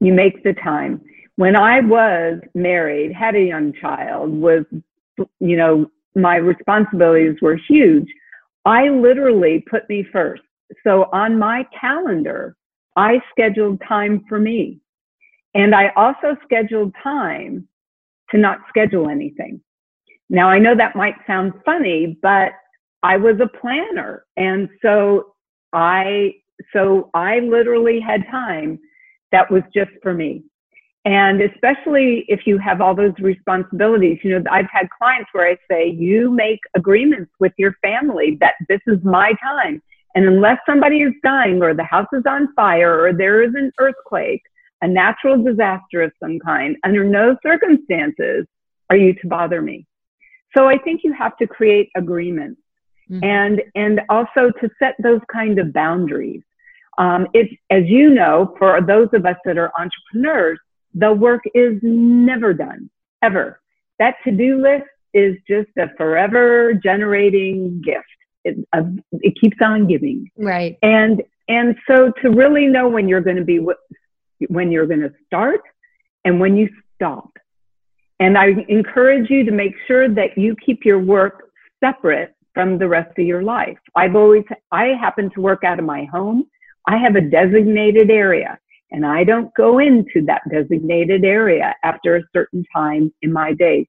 You 0.00 0.12
make 0.12 0.42
the 0.44 0.52
time 0.52 1.00
when 1.36 1.56
I 1.56 1.80
was 1.80 2.40
married, 2.54 3.12
had 3.12 3.36
a 3.36 3.40
young 3.40 3.72
child, 3.74 4.32
was, 4.32 4.64
you 5.38 5.56
know, 5.56 5.90
my 6.14 6.36
responsibilities 6.36 7.36
were 7.40 7.56
huge. 7.68 8.08
I 8.66 8.88
literally 8.88 9.64
put 9.70 9.88
me 9.88 10.04
first. 10.12 10.42
So 10.84 11.04
on 11.12 11.38
my 11.38 11.64
calendar, 11.78 12.56
I 12.96 13.20
scheduled 13.30 13.80
time 13.88 14.24
for 14.28 14.40
me. 14.40 14.80
And 15.54 15.74
I 15.74 15.92
also 15.96 16.36
scheduled 16.44 16.92
time 17.02 17.68
to 18.30 18.38
not 18.38 18.58
schedule 18.68 19.08
anything. 19.08 19.60
Now, 20.28 20.50
I 20.50 20.58
know 20.58 20.74
that 20.76 20.96
might 20.96 21.14
sound 21.26 21.52
funny, 21.64 22.18
but 22.20 22.52
I 23.04 23.16
was 23.16 23.36
a 23.40 23.58
planner. 23.58 24.26
And 24.36 24.68
so 24.82 25.34
I, 25.72 26.34
so 26.72 27.10
I 27.14 27.38
literally 27.38 28.00
had 28.00 28.26
time 28.30 28.80
that 29.30 29.50
was 29.50 29.62
just 29.72 29.92
for 30.02 30.12
me. 30.12 30.42
And 31.06 31.40
especially 31.40 32.24
if 32.26 32.48
you 32.48 32.58
have 32.58 32.80
all 32.80 32.92
those 32.92 33.14
responsibilities, 33.20 34.18
you 34.24 34.30
know, 34.36 34.42
I've 34.50 34.68
had 34.72 34.88
clients 34.90 35.30
where 35.32 35.48
I 35.48 35.56
say, 35.70 35.88
you 35.88 36.32
make 36.32 36.58
agreements 36.74 37.30
with 37.38 37.52
your 37.56 37.74
family 37.80 38.36
that 38.40 38.54
this 38.68 38.80
is 38.88 38.98
my 39.04 39.32
time. 39.40 39.80
And 40.16 40.26
unless 40.26 40.58
somebody 40.66 41.02
is 41.02 41.12
dying 41.22 41.62
or 41.62 41.74
the 41.74 41.84
house 41.84 42.08
is 42.12 42.24
on 42.26 42.52
fire 42.54 43.04
or 43.04 43.12
there 43.12 43.40
is 43.44 43.54
an 43.54 43.70
earthquake, 43.78 44.42
a 44.82 44.88
natural 44.88 45.40
disaster 45.40 46.02
of 46.02 46.10
some 46.20 46.40
kind, 46.40 46.76
under 46.82 47.04
no 47.04 47.36
circumstances 47.40 48.44
are 48.90 48.96
you 48.96 49.14
to 49.14 49.28
bother 49.28 49.62
me. 49.62 49.86
So 50.56 50.66
I 50.66 50.76
think 50.76 51.02
you 51.04 51.12
have 51.12 51.36
to 51.36 51.46
create 51.46 51.88
agreements 51.96 52.60
mm-hmm. 53.08 53.22
and, 53.22 53.62
and 53.76 54.00
also 54.08 54.50
to 54.60 54.70
set 54.80 54.96
those 55.00 55.20
kind 55.32 55.60
of 55.60 55.72
boundaries. 55.72 56.42
Um, 56.98 57.28
it's, 57.32 57.54
as 57.70 57.84
you 57.86 58.10
know, 58.10 58.56
for 58.58 58.80
those 58.80 59.08
of 59.12 59.24
us 59.24 59.36
that 59.44 59.56
are 59.56 59.70
entrepreneurs, 59.78 60.58
the 60.96 61.12
work 61.12 61.42
is 61.54 61.78
never 61.82 62.54
done, 62.54 62.90
ever. 63.22 63.60
That 63.98 64.16
to 64.24 64.32
do 64.32 64.60
list 64.60 64.86
is 65.12 65.36
just 65.48 65.68
a 65.78 65.88
forever 65.96 66.72
generating 66.74 67.82
gift. 67.84 68.04
It, 68.44 68.56
uh, 68.72 68.82
it 69.12 69.34
keeps 69.40 69.58
on 69.62 69.86
giving. 69.86 70.30
Right. 70.36 70.78
And 70.82 71.22
and 71.48 71.76
so 71.88 72.12
to 72.22 72.30
really 72.30 72.66
know 72.66 72.88
when 72.88 73.08
you're 73.08 73.20
going 73.20 73.36
to 73.36 73.44
be 73.44 73.60
when 74.48 74.72
you're 74.72 74.86
going 74.86 75.00
to 75.00 75.12
start 75.26 75.60
and 76.24 76.40
when 76.40 76.56
you 76.56 76.68
stop. 76.94 77.30
And 78.18 78.38
I 78.38 78.64
encourage 78.68 79.28
you 79.30 79.44
to 79.44 79.52
make 79.52 79.74
sure 79.86 80.08
that 80.08 80.38
you 80.38 80.56
keep 80.64 80.84
your 80.84 80.98
work 80.98 81.50
separate 81.84 82.34
from 82.54 82.78
the 82.78 82.88
rest 82.88 83.18
of 83.18 83.26
your 83.26 83.42
life. 83.42 83.78
I've 83.94 84.16
always 84.16 84.44
I 84.72 84.94
happen 84.98 85.30
to 85.34 85.40
work 85.40 85.62
out 85.62 85.78
of 85.78 85.84
my 85.84 86.04
home. 86.04 86.46
I 86.88 86.96
have 86.96 87.16
a 87.16 87.20
designated 87.20 88.10
area 88.10 88.58
and 88.90 89.04
I 89.04 89.24
don't 89.24 89.52
go 89.54 89.78
into 89.78 90.24
that 90.26 90.42
designated 90.50 91.24
area 91.24 91.74
after 91.82 92.16
a 92.16 92.22
certain 92.32 92.64
time 92.74 93.12
in 93.22 93.32
my 93.32 93.52
day. 93.52 93.88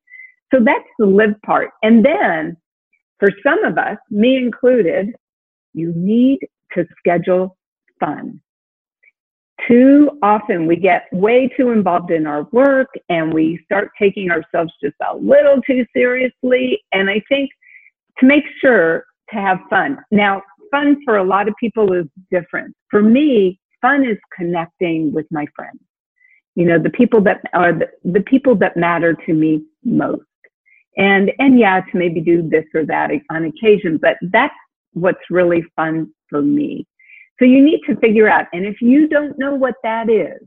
So 0.54 0.60
that's 0.64 0.88
the 0.98 1.06
live 1.06 1.40
part. 1.46 1.72
And 1.84 2.04
then 2.04 2.58
for 3.20 3.30
some 3.44 3.64
of 3.64 3.78
us, 3.78 3.98
me 4.10 4.38
included, 4.38 5.14
you 5.74 5.94
need 5.96 6.40
to 6.74 6.86
schedule 6.98 7.58
fun. 8.00 8.42
Too 9.68 10.12
often 10.22 10.68
we 10.68 10.76
get 10.76 11.08
way 11.12 11.50
too 11.58 11.72
involved 11.72 12.12
in 12.12 12.28
our 12.28 12.44
work 12.52 12.90
and 13.10 13.34
we 13.34 13.60
start 13.66 13.90
taking 14.00 14.30
ourselves 14.32 14.72
just 14.82 14.96
a 15.10 15.16
little 15.18 15.62
too 15.64 15.86
seriously. 15.96 16.80
And 16.94 17.10
I 17.10 17.22
think 17.28 17.50
to 18.20 18.26
make 18.26 18.44
sure 18.62 19.06
to 19.32 19.36
have 19.36 19.60
fun. 19.70 19.98
Now, 20.12 20.42
fun 20.72 20.98
for 21.04 21.18
a 21.18 21.24
lot 21.24 21.48
of 21.48 21.56
people 21.60 21.94
is 21.94 22.06
different. 22.32 22.76
For 22.90 23.02
me, 23.02 23.60
fun 23.82 24.06
is 24.06 24.18
connecting 24.36 25.13
with 25.13 25.26
my 25.32 25.46
friends. 25.56 25.80
You 26.56 26.66
know, 26.66 26.80
the 26.80 26.90
people 26.90 27.22
that 27.22 27.42
are 27.54 27.74
the, 27.74 27.90
the 28.04 28.22
people 28.22 28.56
that 28.56 28.78
matter 28.78 29.13
to 29.13 29.34
me 29.34 29.63
most. 29.84 30.24
And, 30.98 31.32
and 31.38 31.60
yeah, 31.60 31.82
to 31.82 31.98
maybe 31.98 32.22
do 32.22 32.42
this 32.42 32.66
or 32.74 32.84
that 32.86 33.12
on 33.30 33.46
occasion, 33.46 33.98
but 33.98 34.18
that's 34.22 34.56
what's 34.94 35.30
really 35.30 35.63
fun 35.76 36.12
for 36.30 36.42
me. 36.42 36.88
So 37.38 37.46
you 37.46 37.63
need 37.63 37.82
to 37.86 37.96
figure 37.98 38.28
out, 38.28 38.48
and 38.52 38.66
if 38.66 38.82
you 38.82 39.08
don't 39.08 39.38
know 39.38 39.54
what 39.54 39.76
that 39.84 40.10
is, 40.10 40.42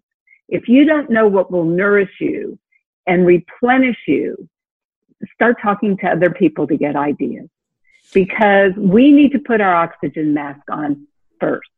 if 0.48 0.66
you 0.68 0.84
don't 0.84 1.08
know 1.08 1.28
what 1.28 1.52
will 1.52 1.64
nourish 1.64 2.10
you 2.20 2.58
and 3.06 3.24
replenish 3.24 3.98
you, 4.08 4.48
start 5.34 5.56
talking 5.62 5.96
to 5.98 6.08
other 6.08 6.30
people 6.30 6.66
to 6.66 6.76
get 6.76 6.96
ideas 6.96 7.48
because 8.12 8.72
we 8.76 9.12
need 9.12 9.30
to 9.32 9.38
put 9.38 9.60
our 9.60 9.74
oxygen 9.74 10.34
mask 10.34 10.62
on 10.70 11.06
first. 11.38 11.70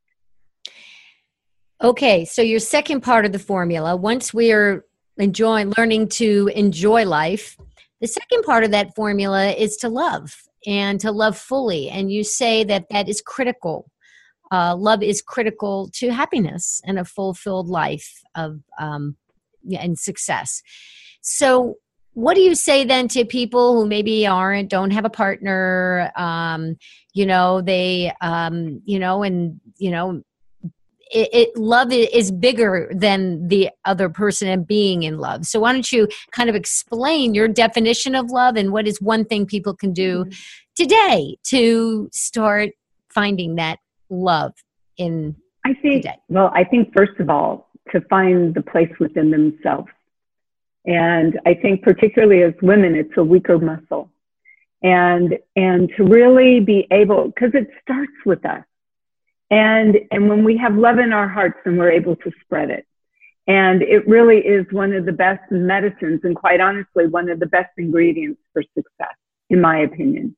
Okay, 1.82 2.24
so 2.24 2.42
your 2.42 2.60
second 2.60 3.00
part 3.00 3.26
of 3.26 3.32
the 3.32 3.40
formula, 3.40 3.96
once 3.96 4.32
we 4.32 4.52
are 4.52 4.84
enjoying 5.18 5.72
learning 5.76 6.10
to 6.10 6.48
enjoy 6.54 7.04
life, 7.04 7.56
the 8.00 8.06
second 8.06 8.44
part 8.44 8.62
of 8.62 8.70
that 8.70 8.94
formula 8.94 9.50
is 9.50 9.76
to 9.78 9.88
love 9.88 10.32
and 10.64 11.00
to 11.00 11.10
love 11.10 11.36
fully. 11.36 11.90
And 11.90 12.12
you 12.12 12.22
say 12.22 12.62
that 12.62 12.86
that 12.90 13.08
is 13.08 13.20
critical. 13.20 13.90
Uh, 14.52 14.76
love 14.76 15.02
is 15.02 15.22
critical 15.22 15.90
to 15.94 16.10
happiness 16.10 16.80
and 16.86 17.00
a 17.00 17.04
fulfilled 17.04 17.66
life 17.66 18.22
of 18.36 18.60
um, 18.78 19.16
and 19.76 19.98
success. 19.98 20.62
So, 21.20 21.78
what 22.14 22.34
do 22.34 22.42
you 22.42 22.54
say 22.54 22.84
then 22.84 23.08
to 23.08 23.24
people 23.24 23.74
who 23.74 23.88
maybe 23.88 24.24
aren't 24.24 24.68
don't 24.68 24.90
have 24.90 25.06
a 25.06 25.10
partner 25.10 26.12
um 26.14 26.76
you 27.14 27.24
know 27.24 27.62
they 27.62 28.12
um 28.20 28.82
you 28.84 28.98
know 28.98 29.22
and 29.22 29.58
you 29.78 29.90
know 29.90 30.22
it, 31.12 31.28
it, 31.32 31.56
love 31.56 31.92
is 31.92 32.30
bigger 32.30 32.90
than 32.94 33.48
the 33.48 33.70
other 33.84 34.08
person 34.08 34.48
and 34.48 34.66
being 34.66 35.02
in 35.02 35.18
love 35.18 35.46
so 35.46 35.60
why 35.60 35.72
don't 35.72 35.92
you 35.92 36.08
kind 36.32 36.48
of 36.48 36.56
explain 36.56 37.34
your 37.34 37.48
definition 37.48 38.14
of 38.14 38.30
love 38.30 38.56
and 38.56 38.72
what 38.72 38.86
is 38.86 39.00
one 39.00 39.24
thing 39.24 39.46
people 39.46 39.74
can 39.74 39.92
do 39.92 40.24
mm-hmm. 40.24 40.30
today 40.74 41.36
to 41.44 42.08
start 42.12 42.70
finding 43.10 43.56
that 43.56 43.78
love 44.10 44.52
in 44.96 45.36
i 45.64 45.74
think 45.74 46.02
today? 46.02 46.16
well 46.28 46.50
i 46.54 46.64
think 46.64 46.92
first 46.96 47.18
of 47.20 47.28
all 47.30 47.68
to 47.90 48.00
find 48.02 48.54
the 48.54 48.62
place 48.62 48.92
within 48.98 49.30
themselves 49.30 49.88
and 50.84 51.38
I 51.46 51.54
think 51.54 51.82
particularly 51.82 52.42
as 52.42 52.54
women, 52.60 52.94
it's 52.94 53.16
a 53.16 53.24
weaker 53.24 53.58
muscle. 53.58 54.10
And, 54.82 55.38
and 55.54 55.90
to 55.96 56.04
really 56.04 56.58
be 56.58 56.88
able, 56.90 57.26
because 57.26 57.52
it 57.54 57.68
starts 57.82 58.12
with 58.26 58.44
us. 58.44 58.64
And, 59.52 59.98
and 60.10 60.30
when 60.30 60.44
we 60.44 60.56
have 60.56 60.74
love 60.74 60.98
in 60.98 61.12
our 61.12 61.28
hearts, 61.28 61.58
then 61.64 61.76
we're 61.76 61.90
able 61.90 62.16
to 62.16 62.32
spread 62.40 62.70
it. 62.70 62.86
And 63.46 63.82
it 63.82 64.08
really 64.08 64.38
is 64.38 64.64
one 64.70 64.94
of 64.94 65.04
the 65.04 65.12
best 65.12 65.42
medicines 65.50 66.20
and 66.24 66.34
quite 66.34 66.60
honestly, 66.60 67.06
one 67.06 67.28
of 67.28 67.38
the 67.38 67.46
best 67.46 67.68
ingredients 67.76 68.40
for 68.54 68.62
success, 68.74 69.14
in 69.50 69.60
my 69.60 69.80
opinion. 69.80 70.34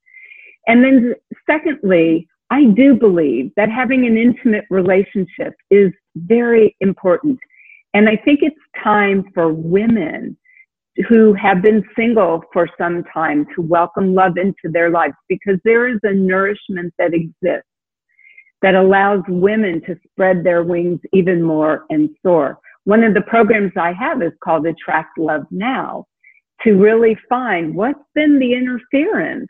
And 0.67 0.83
then 0.83 1.15
secondly, 1.49 2.27
I 2.51 2.65
do 2.65 2.95
believe 2.95 3.53
that 3.57 3.71
having 3.71 4.05
an 4.05 4.17
intimate 4.17 4.65
relationship 4.69 5.55
is 5.71 5.93
very 6.17 6.77
important. 6.81 7.39
And 7.93 8.09
I 8.09 8.17
think 8.17 8.41
it's 8.43 8.57
time 8.83 9.31
for 9.33 9.53
women 9.53 10.37
who 11.09 11.35
have 11.35 11.63
been 11.63 11.85
single 11.97 12.43
for 12.53 12.69
some 12.77 13.05
time 13.15 13.47
to 13.55 13.63
welcome 13.63 14.13
love 14.13 14.39
into 14.39 14.73
their 14.73 14.91
lives 14.91 15.15
because 15.29 15.59
there 15.65 15.87
is 15.87 16.01
a 16.03 16.13
nourishment 16.13 16.93
that 16.99 17.15
exists 17.15 17.69
that 18.65 18.75
allows 18.75 19.21
women 19.29 19.83
to 19.83 19.95
spread 20.11 20.43
their 20.43 20.63
wings 20.63 20.99
even 21.13 21.43
more 21.43 21.85
and 21.91 22.09
soar. 22.23 22.59
One 22.85 23.05
of 23.05 23.13
the 23.13 23.21
programs 23.21 23.73
I 23.77 23.93
have 23.93 24.23
is 24.23 24.33
called 24.43 24.67
Attract 24.67 25.19
Love 25.19 25.45
Now 25.51 26.07
to 26.63 26.73
really 26.73 27.15
find 27.29 27.75
what's 27.75 28.01
been 28.15 28.39
the 28.39 28.55
interference 28.55 29.49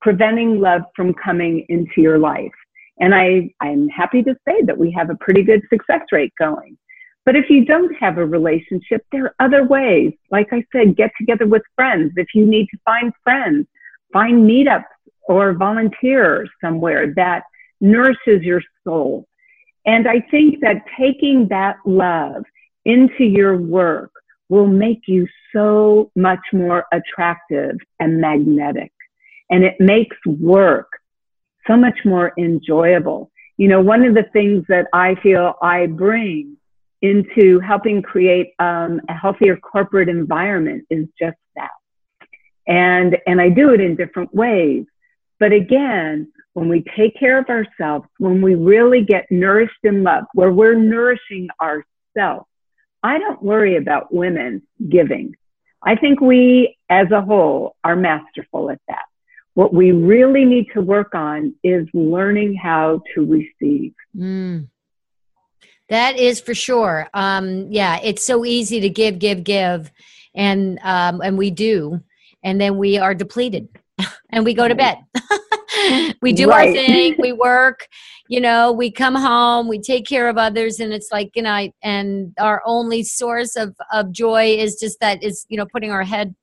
preventing 0.00 0.58
love 0.58 0.82
from 0.96 1.14
coming 1.14 1.64
into 1.68 2.00
your 2.00 2.18
life. 2.18 2.50
And 2.98 3.14
I, 3.14 3.50
I'm 3.60 3.86
happy 3.88 4.24
to 4.24 4.34
say 4.48 4.62
that 4.62 4.76
we 4.76 4.90
have 4.90 5.10
a 5.10 5.16
pretty 5.20 5.44
good 5.44 5.62
success 5.72 6.02
rate 6.10 6.32
going. 6.36 6.76
But 7.24 7.36
if 7.36 7.48
you 7.48 7.64
don't 7.64 7.94
have 8.00 8.18
a 8.18 8.26
relationship, 8.26 9.06
there 9.12 9.26
are 9.26 9.34
other 9.38 9.64
ways. 9.64 10.12
Like 10.32 10.48
I 10.52 10.64
said, 10.72 10.96
get 10.96 11.12
together 11.16 11.46
with 11.46 11.62
friends. 11.76 12.14
If 12.16 12.34
you 12.34 12.44
need 12.44 12.66
to 12.72 12.78
find 12.84 13.12
friends, 13.22 13.68
find 14.12 14.44
meetups 14.44 14.86
or 15.28 15.52
volunteer 15.52 16.48
somewhere 16.60 17.14
that 17.14 17.44
nourishes 17.80 18.42
your 18.42 18.62
soul. 18.84 19.26
And 19.84 20.08
I 20.08 20.20
think 20.30 20.60
that 20.60 20.84
taking 20.98 21.48
that 21.48 21.76
love 21.84 22.44
into 22.84 23.24
your 23.24 23.56
work 23.56 24.10
will 24.48 24.66
make 24.66 25.02
you 25.06 25.26
so 25.54 26.10
much 26.14 26.40
more 26.52 26.86
attractive 26.92 27.76
and 28.00 28.20
magnetic. 28.20 28.92
And 29.50 29.64
it 29.64 29.76
makes 29.80 30.16
work 30.26 30.88
so 31.66 31.76
much 31.76 31.98
more 32.04 32.32
enjoyable. 32.38 33.30
You 33.56 33.68
know, 33.68 33.80
one 33.80 34.04
of 34.04 34.14
the 34.14 34.26
things 34.32 34.64
that 34.68 34.86
I 34.92 35.14
feel 35.16 35.54
I 35.62 35.86
bring 35.86 36.56
into 37.02 37.60
helping 37.60 38.02
create 38.02 38.52
um, 38.58 39.00
a 39.08 39.14
healthier 39.14 39.56
corporate 39.56 40.08
environment 40.08 40.84
is 40.90 41.06
just 41.18 41.36
that. 41.54 41.70
And, 42.66 43.18
and 43.26 43.40
I 43.40 43.48
do 43.50 43.72
it 43.72 43.80
in 43.80 43.96
different 43.96 44.34
ways. 44.34 44.86
But 45.38 45.52
again, 45.52 46.32
when 46.56 46.70
we 46.70 46.82
take 46.96 47.14
care 47.18 47.38
of 47.38 47.50
ourselves, 47.50 48.06
when 48.16 48.40
we 48.40 48.54
really 48.54 49.04
get 49.04 49.26
nourished 49.30 49.84
in 49.84 50.02
love, 50.02 50.24
where 50.32 50.50
we're 50.50 50.74
nourishing 50.74 51.48
ourselves, 51.60 52.46
I 53.02 53.18
don't 53.18 53.42
worry 53.42 53.76
about 53.76 54.10
women 54.10 54.62
giving. 54.88 55.36
I 55.82 55.96
think 55.96 56.22
we 56.22 56.78
as 56.88 57.10
a 57.10 57.20
whole 57.20 57.76
are 57.84 57.94
masterful 57.94 58.70
at 58.70 58.80
that. 58.88 59.04
What 59.52 59.74
we 59.74 59.92
really 59.92 60.46
need 60.46 60.68
to 60.72 60.80
work 60.80 61.14
on 61.14 61.54
is 61.62 61.86
learning 61.92 62.54
how 62.54 63.02
to 63.14 63.26
receive. 63.26 63.92
Mm. 64.16 64.68
That 65.90 66.18
is 66.18 66.40
for 66.40 66.54
sure. 66.54 67.06
Um, 67.12 67.70
yeah, 67.70 68.00
it's 68.02 68.24
so 68.26 68.46
easy 68.46 68.80
to 68.80 68.88
give, 68.88 69.18
give, 69.18 69.44
give, 69.44 69.92
and 70.34 70.78
um, 70.82 71.20
and 71.20 71.36
we 71.36 71.50
do, 71.50 72.00
and 72.42 72.58
then 72.58 72.78
we 72.78 72.96
are 72.96 73.14
depleted, 73.14 73.68
and 74.30 74.42
we 74.46 74.54
go 74.54 74.66
to 74.66 74.74
bed. 74.74 75.00
we 76.22 76.32
do 76.32 76.48
right. 76.48 76.68
our 76.68 76.74
thing, 76.74 77.16
we 77.18 77.32
work, 77.48 77.88
you 78.28 78.40
know, 78.40 78.72
we 78.72 78.90
come 78.90 79.14
home, 79.14 79.68
we 79.68 79.78
take 79.78 80.06
care 80.06 80.28
of 80.28 80.36
others, 80.36 80.80
and 80.80 80.92
it's 80.92 81.10
like 81.12 81.30
you 81.34 81.42
know, 81.42 81.70
and 81.82 82.34
our 82.38 82.62
only 82.64 83.02
source 83.02 83.56
of 83.56 83.74
of 83.92 84.12
joy 84.12 84.56
is 84.56 84.76
just 84.76 85.00
that 85.00 85.22
is 85.22 85.46
you 85.48 85.56
know 85.56 85.66
putting 85.66 85.90
our 85.90 86.04
head 86.04 86.34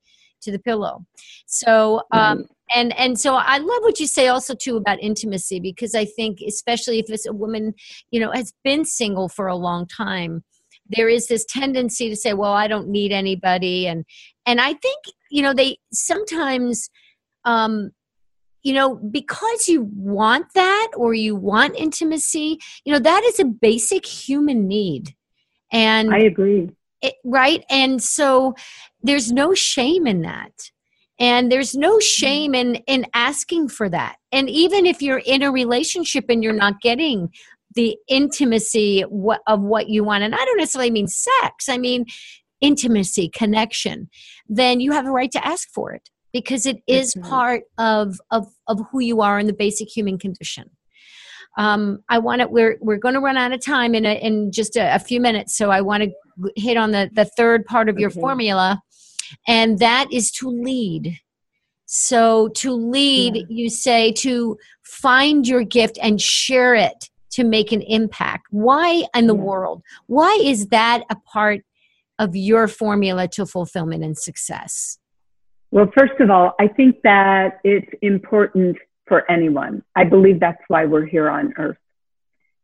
to 0.42 0.52
the 0.52 0.60
pillow. 0.60 1.06
So 1.46 2.02
um, 2.12 2.46
and 2.74 2.98
and 2.98 3.20
so 3.20 3.36
i 3.36 3.58
love 3.58 3.82
what 3.82 4.00
you 4.00 4.08
say 4.08 4.28
also 4.28 4.54
too 4.54 4.78
about 4.78 5.00
intimacy 5.02 5.60
because 5.60 5.96
i 5.96 6.06
think 6.06 6.40
especially 6.46 7.00
if 7.00 7.06
it's 7.10 7.26
a 7.26 7.34
woman 7.34 7.74
you 8.12 8.20
know 8.20 8.32
has 8.32 8.54
been 8.64 8.86
single 8.86 9.30
for 9.30 9.48
a 9.48 9.56
long 9.56 9.88
time 9.88 10.44
there 10.90 11.10
is 11.10 11.28
this 11.28 11.46
tendency 11.46 12.10
to 12.10 12.16
say 12.16 12.34
well 12.34 12.54
i 12.54 12.68
don't 12.68 12.88
need 12.88 13.12
anybody 13.12 13.88
and 13.88 14.06
and 14.46 14.60
i 14.60 14.74
think 14.74 14.98
you 15.30 15.42
know 15.42 15.54
they 15.54 15.78
sometimes 15.92 16.90
um 17.46 17.92
you 18.64 18.74
know, 18.74 18.96
because 18.96 19.68
you 19.68 19.90
want 19.94 20.48
that 20.56 20.92
or 20.96 21.14
you 21.14 21.36
want 21.36 21.76
intimacy, 21.76 22.60
you 22.86 22.94
know, 22.94 23.00
that 23.00 23.24
is 23.24 23.40
a 23.40 23.46
basic 23.46 24.06
human 24.06 24.68
need. 24.68 25.14
And 25.72 26.14
I 26.14 26.20
agree. 26.20 26.70
It, 27.02 27.16
right. 27.26 27.66
And 27.70 28.02
so 28.02 28.56
there's 29.02 29.32
no 29.32 29.54
shame 29.54 30.08
in 30.08 30.22
that. 30.22 30.72
And 31.20 31.52
there's 31.52 31.76
no 31.76 32.00
shame 32.00 32.56
in 32.56 32.76
in 32.88 33.06
asking 33.14 33.70
for 33.70 33.88
that. 33.90 34.16
And 34.32 34.50
even 34.50 34.86
if 34.86 35.02
you're 35.02 35.22
in 35.26 35.44
a 35.44 35.52
relationship 35.52 36.26
and 36.30 36.44
you're 36.44 36.54
not 36.54 36.82
getting 36.82 37.30
the 37.76 37.98
intimacy 38.08 39.04
of 39.04 39.62
what 39.62 39.90
you 39.90 40.04
want, 40.04 40.24
and 40.24 40.34
I 40.34 40.38
don't 40.38 40.58
necessarily 40.58 40.92
mean 40.92 41.08
sex, 41.08 41.70
I 41.70 41.78
mean 41.78 42.06
intimacy, 42.62 43.30
connection, 43.30 44.10
then 44.48 44.80
you 44.80 44.94
have 44.94 45.06
a 45.06 45.12
right 45.12 45.32
to 45.32 45.46
ask 45.46 45.70
for 45.72 45.92
it 45.94 46.10
because 46.34 46.66
it 46.66 46.82
is 46.88 47.14
mm-hmm. 47.14 47.30
part 47.30 47.64
of, 47.78 48.20
of, 48.32 48.48
of 48.68 48.82
who 48.92 49.00
you 49.00 49.22
are 49.22 49.40
in 49.40 49.48
the 49.48 49.54
basic 49.54 49.88
human 49.88 50.18
condition. 50.18 50.70
Um, 51.58 52.00
I 52.10 52.18
want 52.18 52.42
to, 52.42 52.48
we're, 52.48 52.78
we're 52.82 52.98
going 52.98 53.14
to 53.14 53.20
run 53.20 53.38
out 53.38 53.54
of 53.54 53.62
time 53.62 53.94
in, 53.94 54.06
a, 54.06 54.16
in 54.16 54.52
just 54.52 54.76
a, 54.76 54.96
a, 54.96 55.00
few 55.00 55.22
minutes. 55.22 55.56
So 55.56 55.70
I 55.70 55.82
want 55.82 56.04
to 56.04 56.52
hit 56.56 56.78
on 56.78 56.92
the, 56.92 57.12
the 57.14 57.26
third 57.26 57.66
part 57.66 57.90
of 57.90 58.00
your 58.00 58.10
formula, 58.10 58.82
and 59.48 59.78
that 59.78 60.08
is 60.12 60.32
to 60.32 60.50
lead. 60.50 61.20
So 61.86 62.48
to 62.56 62.72
lead, 62.72 63.36
yeah. 63.36 63.44
you 63.50 63.70
say 63.70 64.12
to 64.14 64.58
find 64.84 65.48
your 65.48 65.64
gift 65.64 66.00
and 66.02 66.20
share 66.20 66.74
it 66.74 67.12
to 67.34 67.44
make 67.44 67.72
an 67.72 67.82
impact. 67.84 68.48
Why 68.50 69.06
in 69.16 69.28
the 69.28 69.36
yeah. 69.36 69.42
world? 69.42 69.84
Why 70.08 70.40
is 70.44 70.68
that 70.68 71.04
a 71.12 71.16
part 71.16 71.62
of 72.18 72.36
your 72.36 72.68
formula 72.68 73.28
to 73.30 73.46
fulfillment 73.46 74.04
and 74.04 74.18
success? 74.18 74.98
Well, 75.74 75.92
first 75.98 76.20
of 76.20 76.30
all, 76.30 76.54
I 76.60 76.68
think 76.68 77.02
that 77.02 77.60
it's 77.64 77.90
important 78.04 78.78
for 79.08 79.30
anyone. 79.32 79.82
I 79.96 80.04
believe 80.04 80.40
that's 80.40 80.62
why 80.68 80.86
we're 80.86 81.08
here 81.08 81.28
on 81.32 81.56
earth. 81.58 81.80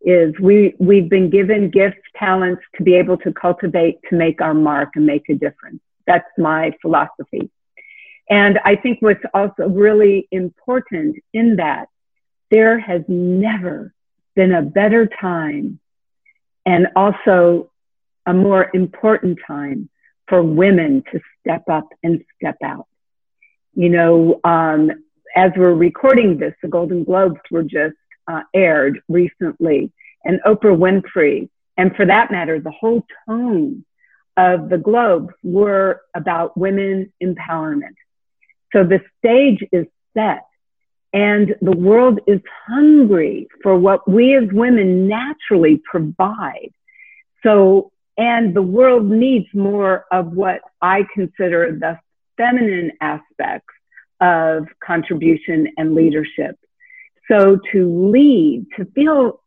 Is 0.01 0.35
we 0.39 0.75
we've 0.77 1.09
been 1.09 1.31
given 1.31 1.71
gifts, 1.71 2.03
talents 2.15 2.61
to 2.75 2.83
be 2.83 2.93
able 2.93 3.17
to 3.17 3.33
cultivate 3.33 3.97
to 4.11 4.15
make 4.15 4.41
our 4.41 4.53
mark 4.53 4.89
and 4.93 5.07
make 5.07 5.27
a 5.27 5.33
difference. 5.33 5.81
That's 6.05 6.27
my 6.37 6.71
philosophy. 6.83 7.49
And 8.29 8.59
I 8.63 8.75
think 8.75 9.01
what's 9.01 9.25
also 9.33 9.67
really 9.67 10.27
important 10.31 11.15
in 11.33 11.55
that 11.55 11.87
there 12.51 12.77
has 12.77 13.01
never 13.07 13.91
been 14.35 14.53
a 14.53 14.61
better 14.61 15.07
time 15.19 15.79
and 16.63 16.89
also 16.95 17.71
a 18.27 18.35
more 18.35 18.69
important 18.75 19.39
time 19.47 19.89
for 20.27 20.43
women 20.43 21.03
to 21.11 21.19
step 21.41 21.63
up 21.69 21.87
and 22.03 22.23
step 22.37 22.57
out 22.63 22.85
you 23.75 23.89
know, 23.89 24.39
um, 24.43 24.91
as 25.35 25.51
we're 25.55 25.73
recording 25.73 26.37
this, 26.37 26.53
the 26.61 26.67
Golden 26.67 27.03
Globes 27.03 27.39
were 27.51 27.63
just 27.63 27.95
uh, 28.27 28.41
aired 28.53 29.01
recently, 29.07 29.91
and 30.23 30.39
Oprah 30.45 30.77
Winfrey, 30.77 31.49
and 31.77 31.95
for 31.95 32.05
that 32.05 32.31
matter, 32.31 32.59
the 32.59 32.71
whole 32.71 33.05
tone 33.27 33.85
of 34.37 34.69
the 34.69 34.77
Globes 34.77 35.33
were 35.43 36.01
about 36.15 36.57
women 36.57 37.11
empowerment. 37.21 37.95
So 38.73 38.83
the 38.83 39.01
stage 39.17 39.63
is 39.71 39.85
set, 40.13 40.45
and 41.13 41.55
the 41.61 41.75
world 41.75 42.19
is 42.27 42.41
hungry 42.67 43.47
for 43.63 43.77
what 43.77 44.07
we 44.09 44.35
as 44.35 44.49
women 44.51 45.07
naturally 45.07 45.81
provide. 45.89 46.71
So, 47.43 47.91
and 48.17 48.53
the 48.53 48.61
world 48.61 49.05
needs 49.05 49.47
more 49.53 50.05
of 50.11 50.33
what 50.33 50.61
I 50.81 51.05
consider 51.13 51.71
the 51.71 51.99
feminine 52.39 52.93
aspects 53.01 53.73
of 54.21 54.67
contribution 54.81 55.67
and 55.77 55.93
leadership. 55.93 56.57
So 57.29 57.59
to 57.71 58.09
lead, 58.11 58.67
to 58.77 58.85
feel, 58.95 59.41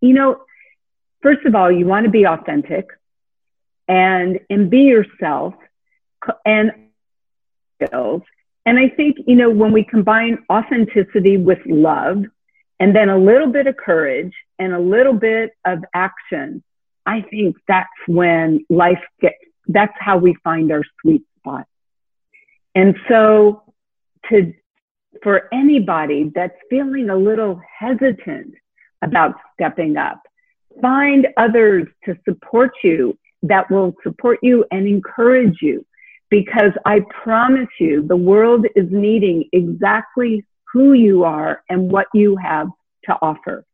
you 0.00 0.12
know, 0.12 0.42
first 1.22 1.46
of 1.46 1.54
all, 1.54 1.70
you 1.70 1.86
want 1.86 2.04
to 2.04 2.10
be 2.10 2.26
authentic 2.26 2.86
and, 3.88 4.40
and 4.50 4.68
be 4.68 4.82
yourself 4.82 5.54
and 6.44 6.72
skills. 7.76 8.22
And 8.66 8.78
I 8.78 8.88
think, 8.88 9.16
you 9.26 9.36
know, 9.36 9.50
when 9.50 9.72
we 9.72 9.84
combine 9.84 10.44
authenticity 10.50 11.36
with 11.36 11.58
love 11.66 12.24
and 12.78 12.94
then 12.94 13.08
a 13.08 13.18
little 13.18 13.48
bit 13.48 13.66
of 13.66 13.76
courage 13.76 14.34
and 14.58 14.72
a 14.72 14.78
little 14.78 15.14
bit 15.14 15.52
of 15.64 15.78
action, 15.94 16.62
I 17.06 17.22
think 17.22 17.56
that's 17.66 17.88
when 18.06 18.64
life 18.68 19.02
gets, 19.20 19.36
that's 19.66 19.94
how 19.98 20.18
we 20.18 20.36
find 20.44 20.70
our 20.70 20.82
sweet 21.00 21.22
spot. 21.38 21.66
And 22.74 22.96
so 23.08 23.62
to, 24.30 24.52
for 25.22 25.48
anybody 25.52 26.30
that's 26.34 26.56
feeling 26.70 27.10
a 27.10 27.16
little 27.16 27.60
hesitant 27.78 28.54
about 29.02 29.34
stepping 29.54 29.96
up, 29.96 30.22
find 30.80 31.28
others 31.36 31.86
to 32.04 32.16
support 32.26 32.72
you 32.82 33.18
that 33.42 33.70
will 33.70 33.94
support 34.02 34.38
you 34.42 34.64
and 34.70 34.86
encourage 34.86 35.58
you. 35.60 35.84
Because 36.30 36.72
I 36.86 37.00
promise 37.22 37.68
you, 37.78 38.06
the 38.06 38.16
world 38.16 38.64
is 38.74 38.86
needing 38.90 39.44
exactly 39.52 40.46
who 40.72 40.94
you 40.94 41.24
are 41.24 41.62
and 41.68 41.92
what 41.92 42.06
you 42.14 42.36
have 42.36 42.68
to 43.04 43.16
offer. 43.20 43.66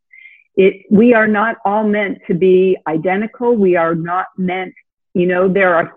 It, 0.56 0.86
we 0.90 1.14
are 1.14 1.28
not 1.28 1.58
all 1.64 1.84
meant 1.84 2.18
to 2.26 2.34
be 2.34 2.76
identical. 2.88 3.54
We 3.54 3.76
are 3.76 3.94
not 3.94 4.26
meant, 4.36 4.74
you 5.14 5.26
know, 5.26 5.48
there 5.48 5.76
are 5.76 5.94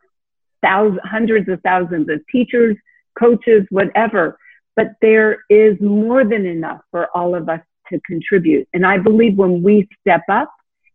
thousands, 0.62 1.02
hundreds 1.04 1.50
of 1.50 1.60
thousands 1.62 2.10
of 2.10 2.22
teachers, 2.32 2.78
coaches, 3.18 3.66
whatever. 3.70 4.38
But 4.76 4.94
there 5.02 5.40
is 5.50 5.80
more 5.82 6.24
than 6.24 6.46
enough 6.46 6.82
for 6.92 7.10
all 7.16 7.36
of 7.36 7.50
us 7.50 7.62
to 7.92 8.00
contribute. 8.06 8.68
And 8.74 8.86
I 8.86 8.98
believe 8.98 9.38
when 9.38 9.62
we 9.62 9.88
step 10.00 10.24
up 10.30 10.52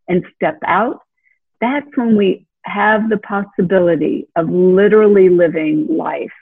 and 0.08 0.24
step 0.34 0.58
out, 0.66 1.00
that's 1.60 1.88
when 1.94 2.16
we 2.16 2.46
have 2.64 3.08
the 3.08 3.18
possibility 3.18 4.28
of 4.36 4.48
literally 4.50 5.28
living 5.28 5.86
life, 5.88 6.32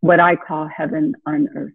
what 0.00 0.20
I 0.20 0.36
call 0.36 0.68
heaven 0.68 1.14
on 1.26 1.48
earth. 1.56 1.72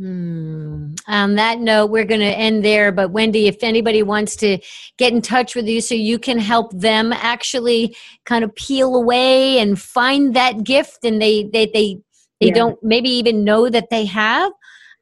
Hmm. 0.00 0.94
On 1.08 1.34
that 1.34 1.60
note, 1.60 1.90
we're 1.90 2.06
going 2.06 2.22
to 2.22 2.26
end 2.26 2.64
there. 2.64 2.90
But 2.90 3.10
Wendy, 3.10 3.48
if 3.48 3.62
anybody 3.62 4.02
wants 4.02 4.34
to 4.36 4.58
get 4.96 5.12
in 5.12 5.20
touch 5.20 5.54
with 5.54 5.66
you 5.66 5.82
so 5.82 5.94
you 5.94 6.18
can 6.18 6.38
help 6.38 6.72
them 6.72 7.12
actually 7.12 7.94
kind 8.24 8.42
of 8.42 8.54
peel 8.54 8.96
away 8.96 9.58
and 9.58 9.78
find 9.78 10.34
that 10.34 10.64
gift 10.64 11.04
and 11.04 11.20
they, 11.20 11.44
they, 11.44 11.66
they 11.66 12.00
they 12.40 12.48
yeah. 12.48 12.54
don't 12.54 12.78
maybe 12.82 13.10
even 13.10 13.44
know 13.44 13.68
that 13.68 13.90
they 13.90 14.04
have 14.06 14.52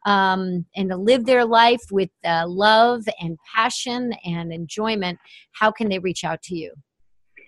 um, 0.07 0.65
and 0.77 0.91
to 0.91 0.97
live 0.97 1.27
their 1.27 1.45
life 1.45 1.83
with 1.91 2.11
uh, 2.25 2.45
love 2.47 3.03
and 3.21 3.39
passion 3.55 4.13
and 4.25 4.53
enjoyment 4.53 5.19
how 5.53 5.71
can 5.71 5.89
they 5.89 5.99
reach 5.99 6.25
out 6.25 6.43
to 6.43 6.55
you? 6.55 6.73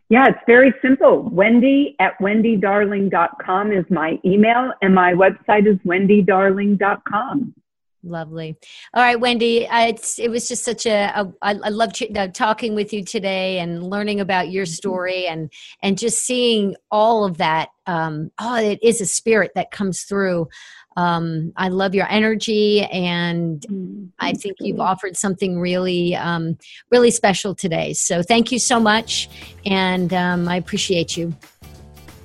Yeah 0.08 0.26
it's 0.28 0.38
very 0.46 0.74
simple. 0.82 1.28
Wendy 1.30 1.96
at 2.00 2.12
wendydarling.com 2.20 3.72
is 3.72 3.84
my 3.90 4.18
email 4.24 4.72
and 4.82 4.94
my 4.94 5.12
website 5.12 5.66
is 5.66 5.78
wendydarling.com 5.86 7.54
Lovely. 8.02 8.56
All 8.94 9.02
right, 9.02 9.20
Wendy. 9.20 9.68
Uh, 9.68 9.88
it's 9.88 10.18
it 10.18 10.30
was 10.30 10.48
just 10.48 10.64
such 10.64 10.86
a, 10.86 11.12
a 11.14 11.32
I, 11.42 11.50
I 11.62 11.68
love 11.68 11.92
ch- 11.92 12.10
uh, 12.16 12.28
talking 12.28 12.74
with 12.74 12.94
you 12.94 13.04
today 13.04 13.58
and 13.58 13.82
learning 13.82 14.20
about 14.20 14.50
your 14.50 14.64
mm-hmm. 14.64 14.72
story 14.72 15.26
and 15.26 15.52
and 15.82 15.98
just 15.98 16.24
seeing 16.24 16.76
all 16.90 17.26
of 17.26 17.36
that. 17.38 17.68
Um, 17.86 18.30
oh, 18.38 18.56
it 18.56 18.78
is 18.82 19.02
a 19.02 19.06
spirit 19.06 19.52
that 19.54 19.70
comes 19.70 20.04
through. 20.04 20.48
Um, 20.96 21.52
I 21.56 21.68
love 21.68 21.94
your 21.94 22.08
energy, 22.08 22.84
and 22.84 23.60
mm-hmm. 23.60 24.06
I 24.18 24.32
think 24.32 24.56
you've 24.60 24.80
offered 24.80 25.16
something 25.16 25.60
really, 25.60 26.16
um, 26.16 26.56
really 26.90 27.10
special 27.10 27.54
today. 27.54 27.92
So 27.92 28.22
thank 28.22 28.50
you 28.50 28.58
so 28.58 28.80
much, 28.80 29.28
and 29.66 30.12
um, 30.14 30.48
I 30.48 30.56
appreciate 30.56 31.18
you. 31.18 31.34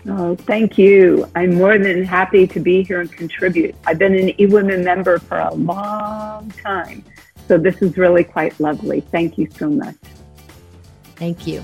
Oh, 0.07 0.35
thank 0.35 0.77
you. 0.77 1.27
I'm 1.35 1.55
more 1.55 1.77
than 1.77 2.03
happy 2.03 2.45
to 2.47 2.59
be 2.59 2.83
here 2.83 3.01
and 3.01 3.11
contribute. 3.11 3.75
I've 3.85 3.97
been 3.97 4.13
an 4.13 4.29
eWomen 4.37 4.83
member 4.83 5.17
for 5.17 5.39
a 5.39 5.53
long 5.53 6.51
time, 6.51 7.03
so 7.47 7.57
this 7.57 7.81
is 7.81 7.97
really 7.97 8.23
quite 8.23 8.59
lovely. 8.59 9.01
Thank 9.01 9.37
you 9.37 9.47
so 9.57 9.69
much. 9.69 9.95
Thank 11.15 11.47
you. 11.47 11.63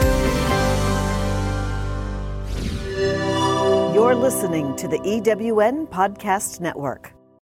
You're 4.01 4.15
listening 4.15 4.75
to 4.77 4.87
the 4.87 4.97
EWN 4.97 5.87
Podcast 5.87 6.59
Network. 6.59 7.13